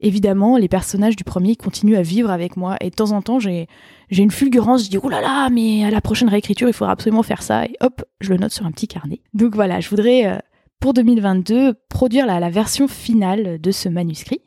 évidemment, 0.03 0.57
les 0.57 0.69
personnages 0.69 1.17
du 1.17 1.25
premier 1.25 1.57
continuent 1.57 1.97
à 1.97 2.03
vivre 2.03 2.31
avec 2.31 2.57
moi. 2.57 2.77
Et 2.81 2.91
de 2.91 2.95
temps 2.95 3.13
en 3.13 3.23
temps, 3.23 3.39
j'ai, 3.39 3.69
une 4.11 4.31
fulgurance, 4.31 4.85
je 4.85 4.91
dis, 4.91 4.99
oh 5.03 5.09
là 5.09 5.21
là, 5.21 5.49
mais 5.51 5.85
à 5.85 5.91
la 5.91 6.01
prochaine 6.01 6.29
réécriture, 6.29 6.69
il 6.69 6.75
faudra 6.75 6.93
absolument 6.93 7.23
faire 7.23 7.43
ça. 7.43 7.65
Et 7.65 7.77
hop, 7.81 8.05
je 8.21 8.31
le 8.31 8.39
note 8.39 8.53
sur 8.53 8.67
un 8.67 8.73
petit 8.73 8.89
carnet. 8.89 9.21
Donc 9.33 9.55
voilà, 9.55 9.81
je 9.81 9.89
voudrais, 9.89 10.27
euh, 10.27 10.39
pour 10.81 10.93
2022, 10.93 11.75
produire 11.89 12.27
la, 12.27 12.51
version 12.51 12.89
finale 12.89 13.61
de 13.61 13.71
ce 13.71 13.89
manuscrit. 13.89 14.41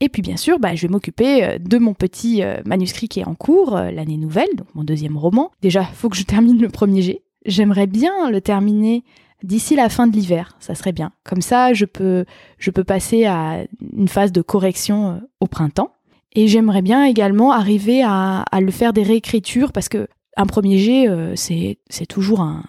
Et 0.00 0.08
puis 0.08 0.22
bien 0.22 0.36
sûr, 0.36 0.60
bah, 0.60 0.76
je 0.76 0.82
vais 0.86 0.92
m'occuper 0.92 1.44
euh, 1.44 1.58
de 1.58 1.78
mon 1.78 1.94
petit 1.94 2.42
euh, 2.42 2.60
manuscrit 2.64 3.08
qui 3.08 3.20
est 3.20 3.26
en 3.26 3.34
cours, 3.34 3.74
l'année 3.76 4.16
nouvelle, 4.16 4.54
donc 4.56 4.68
mon 4.74 4.84
deuxième 4.84 5.16
roman. 5.16 5.50
Déjà, 5.62 5.82
faut 5.82 6.08
que 6.08 6.16
je 6.16 6.22
termine 6.22 6.60
le 6.60 6.68
premier 6.68 7.02
G. 7.02 7.22
J'aimerais 7.46 7.86
bien 7.86 8.30
le 8.30 8.40
terminer 8.40 9.04
d'ici 9.42 9.76
la 9.76 9.88
fin 9.88 10.06
de 10.06 10.12
l'hiver, 10.12 10.56
ça 10.60 10.74
serait 10.74 10.92
bien. 10.92 11.12
Comme 11.24 11.42
ça, 11.42 11.72
je 11.72 11.84
peux, 11.84 12.24
je 12.58 12.70
peux 12.70 12.84
passer 12.84 13.24
à 13.24 13.64
une 13.96 14.08
phase 14.08 14.32
de 14.32 14.42
correction 14.42 15.10
euh, 15.10 15.18
au 15.40 15.46
printemps. 15.46 15.92
Et 16.34 16.46
j'aimerais 16.46 16.82
bien 16.82 17.04
également 17.04 17.52
arriver 17.52 18.02
à, 18.02 18.42
à, 18.42 18.60
le 18.60 18.70
faire 18.70 18.92
des 18.92 19.02
réécritures 19.02 19.72
parce 19.72 19.88
que 19.88 20.08
un 20.36 20.46
premier 20.46 20.78
jet, 20.78 21.08
euh, 21.08 21.34
c'est, 21.36 21.78
c'est 21.88 22.06
toujours 22.06 22.40
un, 22.40 22.62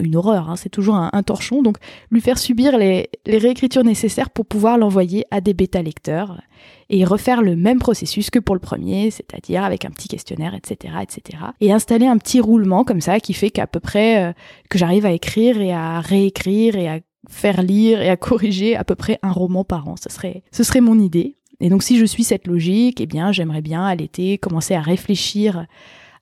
une 0.00 0.16
horreur, 0.16 0.50
hein, 0.50 0.56
c'est 0.56 0.68
toujours 0.68 0.96
un, 0.96 1.22
torchon. 1.22 1.62
Donc 1.62 1.76
lui 2.10 2.20
faire 2.20 2.38
subir 2.38 2.76
les, 2.78 3.08
réécritures 3.26 3.84
nécessaires 3.84 4.30
pour 4.30 4.46
pouvoir 4.46 4.78
l'envoyer 4.78 5.24
à 5.30 5.40
des 5.40 5.54
bêta 5.54 5.82
lecteurs 5.82 6.40
et 6.88 7.04
refaire 7.04 7.42
le 7.42 7.56
même 7.56 7.78
processus 7.78 8.30
que 8.30 8.38
pour 8.38 8.54
le 8.54 8.60
premier, 8.60 9.10
c'est-à-dire 9.10 9.64
avec 9.64 9.84
un 9.84 9.90
petit 9.90 10.08
questionnaire, 10.08 10.54
etc., 10.54 10.94
etc. 11.02 11.42
Et 11.60 11.72
installer 11.72 12.06
un 12.06 12.18
petit 12.18 12.40
roulement 12.40 12.84
comme 12.84 13.00
ça 13.00 13.20
qui 13.20 13.32
fait 13.32 13.50
qu'à 13.50 13.66
peu 13.66 13.80
près 13.80 14.22
euh, 14.22 14.32
que 14.70 14.78
j'arrive 14.78 15.06
à 15.06 15.12
écrire 15.12 15.60
et 15.60 15.72
à 15.72 16.00
réécrire 16.00 16.76
et 16.76 16.88
à 16.88 17.00
faire 17.28 17.62
lire 17.62 18.00
et 18.00 18.08
à 18.08 18.16
corriger 18.16 18.76
à 18.76 18.84
peu 18.84 18.94
près 18.94 19.18
un 19.22 19.32
roman 19.32 19.64
par 19.64 19.88
an. 19.88 19.96
Ce 19.96 20.12
serait, 20.12 20.42
ce 20.52 20.62
serait 20.62 20.80
mon 20.80 20.98
idée. 20.98 21.36
Et 21.60 21.70
donc 21.70 21.82
si 21.82 21.98
je 21.98 22.04
suis 22.04 22.24
cette 22.24 22.46
logique, 22.46 23.00
eh 23.00 23.06
bien 23.06 23.32
j'aimerais 23.32 23.62
bien 23.62 23.84
à 23.84 23.94
l'été 23.94 24.38
commencer 24.38 24.74
à 24.74 24.80
réfléchir 24.80 25.66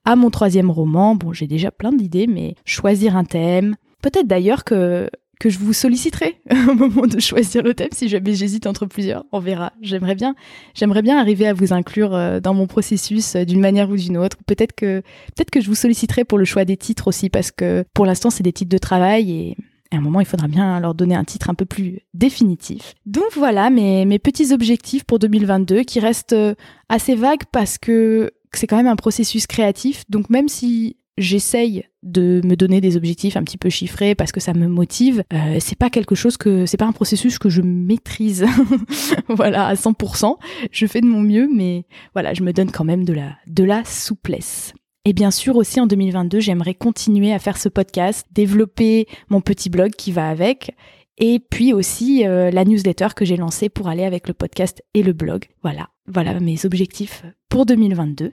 à 0.04 0.16
mon 0.16 0.30
troisième 0.30 0.70
roman. 0.70 1.14
Bon, 1.14 1.32
j'ai 1.32 1.46
déjà 1.46 1.70
plein 1.70 1.92
d'idées, 1.92 2.26
mais 2.26 2.54
choisir 2.64 3.16
un 3.16 3.24
thème. 3.24 3.76
Peut-être 4.02 4.26
d'ailleurs 4.26 4.64
que 4.64 5.08
que 5.40 5.50
je 5.50 5.58
vous 5.58 5.72
solliciterai 5.72 6.40
au 6.68 6.74
moment 6.74 7.06
de 7.06 7.18
choisir 7.18 7.62
le 7.62 7.74
thème 7.74 7.88
si 7.92 8.08
jamais 8.08 8.34
j'hésite 8.34 8.66
entre 8.66 8.86
plusieurs. 8.86 9.24
On 9.32 9.40
verra. 9.40 9.72
J'aimerais 9.82 10.14
bien, 10.14 10.34
j'aimerais 10.74 11.02
bien 11.02 11.18
arriver 11.18 11.46
à 11.46 11.52
vous 11.52 11.72
inclure 11.72 12.14
euh, 12.14 12.40
dans 12.40 12.54
mon 12.54 12.66
processus 12.66 13.36
euh, 13.36 13.44
d'une 13.44 13.60
manière 13.60 13.90
ou 13.90 13.96
d'une 13.96 14.16
autre. 14.16 14.36
Peut-être 14.46 14.74
que, 14.74 15.00
peut-être 15.34 15.50
que 15.50 15.60
je 15.60 15.66
vous 15.66 15.74
solliciterai 15.74 16.24
pour 16.24 16.38
le 16.38 16.44
choix 16.44 16.64
des 16.64 16.76
titres 16.76 17.08
aussi 17.08 17.30
parce 17.30 17.50
que 17.50 17.84
pour 17.94 18.06
l'instant 18.06 18.30
c'est 18.30 18.42
des 18.42 18.52
titres 18.52 18.70
de 18.70 18.78
travail 18.78 19.32
et 19.32 19.56
à 19.92 19.98
un 19.98 20.00
moment, 20.00 20.20
il 20.20 20.26
faudra 20.26 20.48
bien 20.48 20.80
leur 20.80 20.94
donner 20.94 21.14
un 21.14 21.24
titre 21.24 21.50
un 21.50 21.54
peu 21.54 21.66
plus 21.66 22.00
définitif. 22.14 22.94
Donc 23.06 23.26
voilà 23.36 23.70
mes, 23.70 24.04
mes 24.04 24.18
petits 24.18 24.52
objectifs 24.52 25.04
pour 25.04 25.18
2022 25.20 25.82
qui 25.82 26.00
restent 26.00 26.32
euh, 26.32 26.54
assez 26.88 27.14
vagues 27.14 27.44
parce 27.52 27.78
que 27.78 28.32
c'est 28.58 28.66
quand 28.66 28.76
même 28.76 28.86
un 28.86 28.96
processus 28.96 29.46
créatif. 29.46 30.04
Donc 30.08 30.30
même 30.30 30.48
si 30.48 30.96
j'essaye 31.16 31.84
de 32.02 32.40
me 32.44 32.56
donner 32.56 32.80
des 32.80 32.96
objectifs 32.96 33.36
un 33.36 33.44
petit 33.44 33.58
peu 33.58 33.70
chiffrés 33.70 34.14
parce 34.14 34.32
que 34.32 34.40
ça 34.40 34.52
me 34.52 34.66
motive, 34.66 35.22
euh, 35.32 35.58
c'est 35.60 35.78
pas 35.78 35.90
quelque 35.90 36.14
chose 36.14 36.36
que 36.36 36.66
c'est 36.66 36.76
pas 36.76 36.86
un 36.86 36.92
processus 36.92 37.38
que 37.38 37.48
je 37.48 37.62
maîtrise 37.62 38.46
voilà 39.28 39.66
à 39.66 39.74
100%. 39.74 40.36
Je 40.70 40.86
fais 40.86 41.00
de 41.00 41.06
mon 41.06 41.20
mieux 41.20 41.48
mais 41.52 41.84
voilà, 42.14 42.34
je 42.34 42.42
me 42.42 42.52
donne 42.52 42.70
quand 42.70 42.84
même 42.84 43.04
de 43.04 43.12
la 43.12 43.36
de 43.46 43.64
la 43.64 43.84
souplesse. 43.84 44.72
Et 45.06 45.12
bien 45.12 45.30
sûr 45.30 45.56
aussi 45.56 45.80
en 45.80 45.86
2022, 45.86 46.40
j'aimerais 46.40 46.74
continuer 46.74 47.32
à 47.32 47.38
faire 47.38 47.58
ce 47.58 47.68
podcast, 47.68 48.26
développer 48.32 49.06
mon 49.28 49.40
petit 49.40 49.68
blog 49.68 49.92
qui 49.92 50.12
va 50.12 50.28
avec 50.28 50.74
et 51.18 51.38
puis 51.38 51.72
aussi 51.72 52.26
euh, 52.26 52.50
la 52.50 52.64
newsletter 52.64 53.08
que 53.14 53.24
j'ai 53.24 53.36
lancée 53.36 53.68
pour 53.68 53.88
aller 53.88 54.04
avec 54.04 54.26
le 54.26 54.34
podcast 54.34 54.82
et 54.94 55.02
le 55.02 55.12
blog. 55.12 55.44
Voilà, 55.62 55.90
voilà 56.06 56.40
mes 56.40 56.64
objectifs 56.64 57.24
pour 57.48 57.66
2022. 57.66 58.32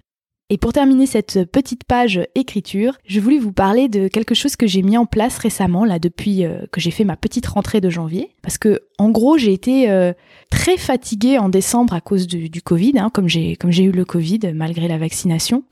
Et 0.54 0.58
pour 0.58 0.74
terminer 0.74 1.06
cette 1.06 1.50
petite 1.50 1.86
page 1.86 2.20
écriture, 2.36 2.98
je 3.06 3.22
voulais 3.22 3.38
vous 3.38 3.54
parler 3.54 3.88
de 3.88 4.10
quelque 4.10 4.36
chose 4.36 4.58
que 4.58 4.68
j'ai 4.68 4.82
mis 4.82 4.98
en 4.98 5.06
place 5.06 5.38
récemment, 5.38 5.86
là, 5.86 5.98
depuis 5.98 6.44
euh, 6.44 6.66
que 6.74 6.82
j'ai 6.82 6.92
fait 6.92 7.06
ma 7.06 7.16
petite 7.16 7.46
rentrée 7.46 7.80
de 7.80 7.90
janvier. 7.90 8.32
Parce 8.42 8.58
que, 8.58 8.82
en 8.98 9.12
gros, 9.12 9.38
j'ai 9.38 9.54
été 9.54 9.90
euh, 9.90 10.12
très 10.50 10.76
fatiguée 10.76 11.38
en 11.38 11.48
décembre 11.48 11.94
à 11.94 12.02
cause 12.02 12.28
du, 12.28 12.62
Covid, 12.62 13.00
hein, 13.00 13.10
comme 13.10 13.30
j'ai 13.30 13.56
eu 13.84 13.92
le 13.92 14.04
Covid 14.04 14.52
malgré 14.54 14.90
la 14.90 14.98
vaccination. 14.98 15.64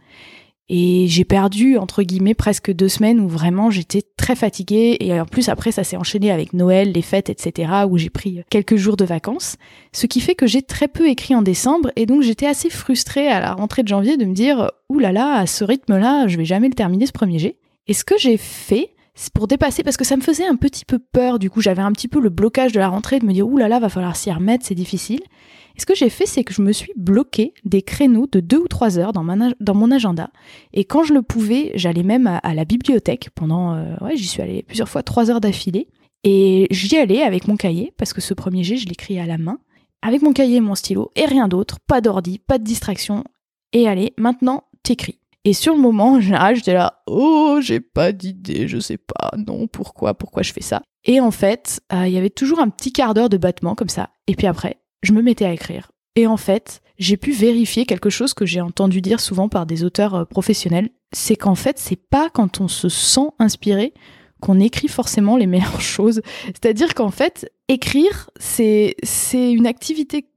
Et 0.69 1.07
j'ai 1.07 1.25
perdu, 1.25 1.77
entre 1.77 2.03
guillemets, 2.03 2.35
presque 2.35 2.71
deux 2.71 2.89
semaines 2.89 3.19
où 3.19 3.27
vraiment 3.27 3.71
j'étais 3.71 4.03
très 4.17 4.35
fatiguée. 4.35 4.97
Et 4.99 5.19
en 5.19 5.25
plus, 5.25 5.49
après, 5.49 5.71
ça 5.71 5.83
s'est 5.83 5.97
enchaîné 5.97 6.31
avec 6.31 6.53
Noël, 6.53 6.91
les 6.91 7.01
fêtes, 7.01 7.31
etc., 7.31 7.71
où 7.89 7.97
j'ai 7.97 8.11
pris 8.11 8.41
quelques 8.51 8.75
jours 8.75 8.95
de 8.95 9.03
vacances. 9.03 9.55
Ce 9.93 10.05
qui 10.05 10.21
fait 10.21 10.35
que 10.35 10.45
j'ai 10.45 10.61
très 10.61 10.87
peu 10.87 11.09
écrit 11.09 11.33
en 11.33 11.41
décembre. 11.41 11.91
Et 11.95 12.05
donc, 12.05 12.21
j'étais 12.21 12.45
assez 12.45 12.69
frustrée 12.69 13.27
à 13.27 13.39
la 13.39 13.53
rentrée 13.53 13.81
de 13.81 13.87
janvier 13.87 14.15
de 14.15 14.25
me 14.25 14.33
dire, 14.33 14.69
ouh 14.89 14.99
là 14.99 15.11
là, 15.11 15.39
à 15.39 15.47
ce 15.47 15.63
rythme-là, 15.63 16.27
je 16.27 16.37
vais 16.37 16.45
jamais 16.45 16.69
le 16.69 16.75
terminer 16.75 17.07
ce 17.07 17.13
premier 17.13 17.39
jet. 17.39 17.57
Et 17.87 17.93
ce 17.93 18.03
que 18.03 18.19
j'ai 18.19 18.37
fait, 18.37 18.91
c'est 19.15 19.33
pour 19.33 19.47
dépasser, 19.47 19.81
parce 19.81 19.97
que 19.97 20.05
ça 20.05 20.17
me 20.17 20.21
faisait 20.21 20.45
un 20.45 20.55
petit 20.55 20.85
peu 20.85 20.99
peur, 20.99 21.39
du 21.39 21.49
coup, 21.49 21.61
j'avais 21.61 21.81
un 21.81 21.91
petit 21.91 22.07
peu 22.07 22.19
le 22.19 22.29
blocage 22.29 22.73
de 22.73 22.79
la 22.79 22.89
rentrée 22.89 23.17
de 23.17 23.25
me 23.25 23.33
dire, 23.33 23.47
ouh 23.47 23.57
là 23.57 23.67
là, 23.67 23.79
va 23.79 23.89
falloir 23.89 24.15
s'y 24.15 24.31
remettre, 24.31 24.65
c'est 24.67 24.75
difficile 24.75 25.21
ce 25.79 25.85
que 25.85 25.95
j'ai 25.95 26.09
fait, 26.09 26.25
c'est 26.25 26.43
que 26.43 26.53
je 26.53 26.61
me 26.61 26.71
suis 26.71 26.93
bloqué 26.95 27.53
des 27.63 27.81
créneaux 27.81 28.27
de 28.31 28.39
deux 28.39 28.59
ou 28.59 28.67
trois 28.67 28.97
heures 28.99 29.13
dans, 29.13 29.25
dans 29.59 29.75
mon 29.75 29.91
agenda. 29.91 30.29
Et 30.73 30.83
quand 30.85 31.03
je 31.03 31.13
le 31.13 31.21
pouvais, 31.21 31.71
j'allais 31.75 32.03
même 32.03 32.27
à, 32.27 32.53
la 32.53 32.65
bibliothèque 32.65 33.29
pendant, 33.33 33.75
euh, 33.75 33.95
ouais, 34.01 34.17
j'y 34.17 34.27
suis 34.27 34.41
allée 34.41 34.63
plusieurs 34.63 34.89
fois, 34.89 35.03
trois 35.03 35.31
heures 35.31 35.41
d'affilée. 35.41 35.87
Et 36.23 36.67
j'y 36.69 36.97
allais 36.97 37.21
avec 37.21 37.47
mon 37.47 37.55
cahier, 37.55 37.93
parce 37.97 38.13
que 38.13 38.21
ce 38.21 38.33
premier 38.33 38.63
jet, 38.63 38.77
je 38.77 38.87
l'écris 38.87 39.19
à 39.19 39.25
la 39.25 39.37
main, 39.37 39.59
avec 40.01 40.21
mon 40.21 40.33
cahier 40.33 40.57
et 40.57 40.61
mon 40.61 40.75
stylo, 40.75 41.11
et 41.15 41.25
rien 41.25 41.47
d'autre, 41.47 41.79
pas 41.87 42.01
d'ordi, 42.01 42.39
pas 42.39 42.57
de 42.57 42.63
distraction. 42.63 43.23
Et 43.71 43.87
allez, 43.87 44.13
maintenant, 44.17 44.65
t'écris. 44.83 45.19
Et 45.45 45.53
sur 45.53 45.73
le 45.73 45.81
moment, 45.81 46.13
en 46.15 46.21
général, 46.21 46.55
j'étais 46.55 46.73
là, 46.73 47.01
oh, 47.07 47.59
j'ai 47.61 47.79
pas 47.79 48.11
d'idée, 48.11 48.67
je 48.67 48.79
sais 48.79 48.97
pas, 48.97 49.31
non, 49.47 49.67
pourquoi, 49.67 50.13
pourquoi 50.13 50.43
je 50.43 50.51
fais 50.51 50.61
ça? 50.61 50.81
Et 51.05 51.21
en 51.21 51.31
fait, 51.31 51.79
euh, 51.93 52.07
il 52.07 52.13
y 52.13 52.17
avait 52.17 52.29
toujours 52.29 52.59
un 52.59 52.69
petit 52.69 52.91
quart 52.91 53.13
d'heure 53.13 53.29
de 53.29 53.37
battement 53.37 53.75
comme 53.75 53.89
ça. 53.89 54.09
Et 54.27 54.35
puis 54.35 54.47
après, 54.47 54.78
je 55.01 55.13
me 55.13 55.21
mettais 55.21 55.45
à 55.45 55.53
écrire. 55.53 55.91
Et 56.15 56.27
en 56.27 56.37
fait, 56.37 56.81
j'ai 56.97 57.17
pu 57.17 57.31
vérifier 57.31 57.85
quelque 57.85 58.09
chose 58.09 58.33
que 58.33 58.45
j'ai 58.45 58.61
entendu 58.61 59.01
dire 59.01 59.19
souvent 59.19 59.47
par 59.47 59.65
des 59.65 59.83
auteurs 59.83 60.15
euh, 60.15 60.25
professionnels, 60.25 60.89
c'est 61.13 61.35
qu'en 61.35 61.55
fait, 61.55 61.79
c'est 61.79 61.95
pas 61.95 62.29
quand 62.29 62.61
on 62.61 62.67
se 62.67 62.89
sent 62.89 63.29
inspiré 63.39 63.93
qu'on 64.41 64.59
écrit 64.59 64.87
forcément 64.87 65.37
les 65.37 65.47
meilleures 65.53 65.81
choses. 65.81 66.21
C'est-à-dire 66.45 66.93
qu'en 66.93 67.11
fait, 67.11 67.51
écrire, 67.67 68.29
c'est 68.39 68.95
c'est 69.03 69.51
une 69.51 69.67
activité 69.67 70.29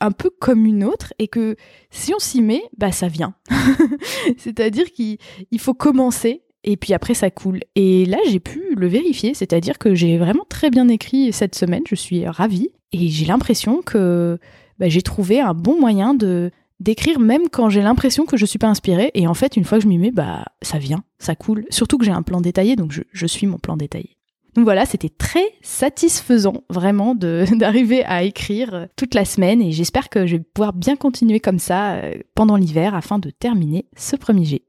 un 0.00 0.12
peu 0.12 0.30
comme 0.30 0.64
une 0.64 0.84
autre 0.84 1.12
et 1.18 1.28
que 1.28 1.56
si 1.90 2.14
on 2.14 2.18
s'y 2.18 2.40
met, 2.40 2.62
bah 2.76 2.92
ça 2.92 3.08
vient. 3.08 3.34
C'est-à-dire 4.38 4.92
qu'il 4.92 5.18
faut 5.58 5.74
commencer 5.74 6.42
et 6.64 6.76
puis 6.76 6.92
après 6.92 7.14
ça 7.14 7.30
coule. 7.30 7.60
Et 7.74 8.04
là, 8.04 8.18
j'ai 8.28 8.40
pu 8.40 8.74
le 8.76 8.86
vérifier, 8.86 9.34
c'est-à-dire 9.34 9.78
que 9.78 9.94
j'ai 9.94 10.18
vraiment 10.18 10.44
très 10.48 10.70
bien 10.70 10.88
écrit 10.88 11.32
cette 11.32 11.54
semaine, 11.54 11.82
je 11.88 11.94
suis 11.94 12.26
ravie, 12.26 12.70
et 12.92 13.08
j'ai 13.08 13.26
l'impression 13.26 13.82
que 13.82 14.38
bah, 14.78 14.88
j'ai 14.88 15.02
trouvé 15.02 15.40
un 15.40 15.54
bon 15.54 15.80
moyen 15.80 16.14
de 16.14 16.50
d'écrire 16.80 17.18
même 17.18 17.48
quand 17.50 17.70
j'ai 17.70 17.82
l'impression 17.82 18.24
que 18.24 18.36
je 18.36 18.46
suis 18.46 18.58
pas 18.58 18.68
inspirée, 18.68 19.10
et 19.14 19.26
en 19.26 19.34
fait, 19.34 19.56
une 19.56 19.64
fois 19.64 19.78
que 19.78 19.84
je 19.84 19.88
m'y 19.88 19.98
mets, 19.98 20.12
bah 20.12 20.44
ça 20.62 20.78
vient, 20.78 21.02
ça 21.18 21.34
coule. 21.34 21.64
Surtout 21.70 21.98
que 21.98 22.04
j'ai 22.04 22.12
un 22.12 22.22
plan 22.22 22.40
détaillé, 22.40 22.76
donc 22.76 22.92
je, 22.92 23.26
suis 23.26 23.48
mon 23.48 23.58
plan 23.58 23.76
détaillé. 23.76 24.16
Donc 24.54 24.64
voilà, 24.64 24.86
c'était 24.86 25.08
très 25.08 25.44
satisfaisant 25.60 26.62
vraiment 26.70 27.14
d'arriver 27.16 28.04
à 28.04 28.22
écrire 28.22 28.86
toute 28.96 29.14
la 29.14 29.24
semaine 29.24 29.60
et 29.60 29.72
j'espère 29.72 30.08
que 30.08 30.26
je 30.26 30.36
vais 30.36 30.42
pouvoir 30.42 30.72
bien 30.72 30.96
continuer 30.96 31.40
comme 31.40 31.58
ça 31.58 31.94
euh, 31.94 32.14
pendant 32.34 32.56
l'hiver 32.56 32.94
afin 32.94 33.18
de 33.18 33.30
terminer 33.30 33.86
ce 33.96 34.16
premier 34.16 34.44
jet. 34.44 34.62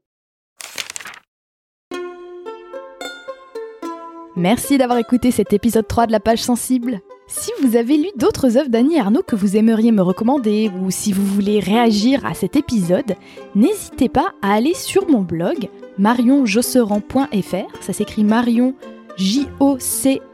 Merci 4.40 4.78
d'avoir 4.78 4.98
écouté 4.98 5.30
cet 5.32 5.52
épisode 5.52 5.86
3 5.86 6.06
de 6.06 6.12
la 6.12 6.18
page 6.18 6.42
sensible. 6.42 7.02
Si 7.26 7.50
vous 7.60 7.76
avez 7.76 7.98
lu 7.98 8.08
d'autres 8.16 8.56
œuvres 8.56 8.70
d'Annie 8.70 8.98
Arnaud 8.98 9.22
que 9.22 9.36
vous 9.36 9.54
aimeriez 9.58 9.92
me 9.92 10.00
recommander 10.00 10.70
ou 10.80 10.90
si 10.90 11.12
vous 11.12 11.26
voulez 11.26 11.60
réagir 11.60 12.24
à 12.24 12.32
cet 12.32 12.56
épisode, 12.56 13.16
n'hésitez 13.54 14.08
pas 14.08 14.32
à 14.40 14.54
aller 14.54 14.72
sur 14.72 15.10
mon 15.10 15.20
blog 15.20 15.68
marionjosseran.fr, 15.98 17.82
ça 17.82 17.92
s'écrit 17.92 18.24
Marion 18.24 18.74
J-O-C-E-R-A-N.fr, 19.18 20.28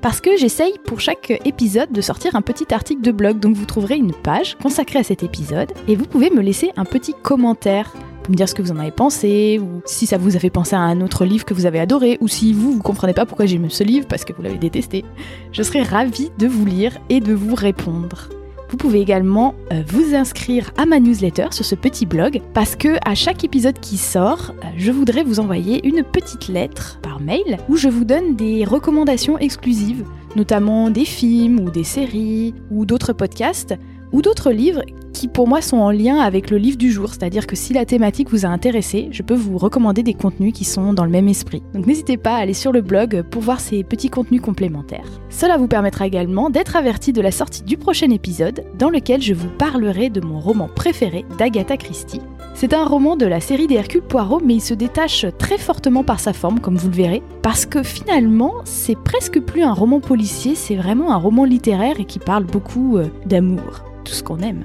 parce 0.00 0.20
que 0.20 0.36
j'essaye 0.36 0.74
pour 0.86 1.00
chaque 1.00 1.42
épisode 1.44 1.90
de 1.90 2.00
sortir 2.00 2.36
un 2.36 2.42
petit 2.42 2.72
article 2.72 3.02
de 3.02 3.10
blog, 3.10 3.40
donc 3.40 3.56
vous 3.56 3.66
trouverez 3.66 3.96
une 3.96 4.12
page 4.12 4.56
consacrée 4.62 5.00
à 5.00 5.04
cet 5.04 5.24
épisode 5.24 5.72
et 5.88 5.96
vous 5.96 6.06
pouvez 6.06 6.30
me 6.30 6.40
laisser 6.40 6.70
un 6.76 6.84
petit 6.84 7.14
commentaire 7.24 7.92
me 8.30 8.36
dire 8.36 8.48
ce 8.48 8.54
que 8.54 8.62
vous 8.62 8.72
en 8.72 8.78
avez 8.78 8.90
pensé, 8.90 9.58
ou 9.60 9.82
si 9.84 10.06
ça 10.06 10.18
vous 10.18 10.36
a 10.36 10.38
fait 10.38 10.50
penser 10.50 10.76
à 10.76 10.80
un 10.80 11.00
autre 11.00 11.24
livre 11.24 11.44
que 11.44 11.54
vous 11.54 11.66
avez 11.66 11.80
adoré, 11.80 12.18
ou 12.20 12.28
si 12.28 12.52
vous, 12.52 12.72
vous 12.72 12.82
comprenez 12.82 13.14
pas 13.14 13.26
pourquoi 13.26 13.46
j'aime 13.46 13.70
ce 13.70 13.84
livre 13.84 14.06
parce 14.06 14.24
que 14.24 14.32
vous 14.32 14.42
l'avez 14.42 14.58
détesté. 14.58 15.04
Je 15.52 15.62
serai 15.62 15.82
ravie 15.82 16.30
de 16.38 16.46
vous 16.46 16.64
lire 16.64 16.98
et 17.08 17.20
de 17.20 17.32
vous 17.32 17.54
répondre. 17.54 18.28
Vous 18.68 18.76
pouvez 18.76 19.00
également 19.00 19.54
euh, 19.72 19.82
vous 19.86 20.14
inscrire 20.14 20.72
à 20.76 20.86
ma 20.86 20.98
newsletter 20.98 21.48
sur 21.52 21.64
ce 21.64 21.76
petit 21.76 22.04
blog 22.04 22.40
parce 22.52 22.74
que 22.74 22.96
à 23.08 23.14
chaque 23.14 23.44
épisode 23.44 23.78
qui 23.78 23.96
sort, 23.96 24.52
euh, 24.64 24.68
je 24.76 24.90
voudrais 24.90 25.22
vous 25.22 25.38
envoyer 25.38 25.86
une 25.86 26.02
petite 26.02 26.48
lettre 26.48 26.98
par 27.00 27.20
mail 27.20 27.58
où 27.68 27.76
je 27.76 27.88
vous 27.88 28.04
donne 28.04 28.34
des 28.34 28.64
recommandations 28.64 29.38
exclusives, 29.38 30.04
notamment 30.34 30.90
des 30.90 31.04
films 31.04 31.60
ou 31.60 31.70
des 31.70 31.84
séries 31.84 32.54
ou 32.70 32.86
d'autres 32.86 33.12
podcasts 33.12 33.74
ou 34.12 34.20
d'autres 34.20 34.50
livres 34.50 34.82
qui 35.16 35.28
pour 35.28 35.48
moi 35.48 35.62
sont 35.62 35.78
en 35.78 35.90
lien 35.90 36.18
avec 36.18 36.50
le 36.50 36.58
livre 36.58 36.76
du 36.76 36.92
jour, 36.92 37.08
c'est-à-dire 37.08 37.46
que 37.46 37.56
si 37.56 37.72
la 37.72 37.86
thématique 37.86 38.28
vous 38.28 38.44
a 38.44 38.50
intéressé, 38.50 39.08
je 39.12 39.22
peux 39.22 39.34
vous 39.34 39.56
recommander 39.56 40.02
des 40.02 40.12
contenus 40.12 40.52
qui 40.52 40.64
sont 40.66 40.92
dans 40.92 41.06
le 41.06 41.10
même 41.10 41.26
esprit. 41.26 41.62
Donc 41.72 41.86
n'hésitez 41.86 42.18
pas 42.18 42.34
à 42.34 42.40
aller 42.40 42.52
sur 42.52 42.70
le 42.70 42.82
blog 42.82 43.22
pour 43.30 43.40
voir 43.40 43.60
ces 43.60 43.82
petits 43.82 44.10
contenus 44.10 44.42
complémentaires. 44.42 45.08
Cela 45.30 45.56
vous 45.56 45.68
permettra 45.68 46.06
également 46.06 46.50
d'être 46.50 46.76
averti 46.76 47.14
de 47.14 47.22
la 47.22 47.30
sortie 47.30 47.62
du 47.62 47.78
prochain 47.78 48.10
épisode 48.10 48.64
dans 48.78 48.90
lequel 48.90 49.22
je 49.22 49.32
vous 49.32 49.48
parlerai 49.48 50.10
de 50.10 50.20
mon 50.20 50.38
roman 50.38 50.68
préféré 50.68 51.24
d'Agatha 51.38 51.78
Christie. 51.78 52.20
C'est 52.52 52.74
un 52.74 52.84
roman 52.84 53.16
de 53.16 53.24
la 53.24 53.40
série 53.40 53.68
des 53.68 53.76
Hercule 53.76 54.02
Poirot, 54.02 54.42
mais 54.44 54.56
il 54.56 54.60
se 54.60 54.74
détache 54.74 55.24
très 55.38 55.56
fortement 55.56 56.04
par 56.04 56.20
sa 56.20 56.34
forme, 56.34 56.60
comme 56.60 56.76
vous 56.76 56.90
le 56.90 56.94
verrez, 56.94 57.22
parce 57.40 57.64
que 57.64 57.82
finalement, 57.82 58.52
c'est 58.64 58.98
presque 58.98 59.40
plus 59.40 59.62
un 59.62 59.72
roman 59.72 60.00
policier, 60.00 60.54
c'est 60.54 60.76
vraiment 60.76 61.10
un 61.12 61.16
roman 61.16 61.44
littéraire 61.44 62.00
et 62.00 62.04
qui 62.04 62.18
parle 62.18 62.44
beaucoup 62.44 62.98
euh, 62.98 63.06
d'amour, 63.24 63.84
tout 64.04 64.12
ce 64.12 64.22
qu'on 64.22 64.40
aime. 64.40 64.64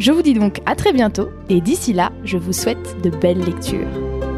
Je 0.00 0.12
vous 0.12 0.22
dis 0.22 0.32
donc 0.32 0.62
à 0.64 0.74
très 0.74 0.94
bientôt 0.94 1.28
et 1.50 1.60
d'ici 1.60 1.92
là, 1.92 2.10
je 2.24 2.38
vous 2.38 2.54
souhaite 2.54 3.02
de 3.02 3.10
belles 3.10 3.44
lectures. 3.44 4.29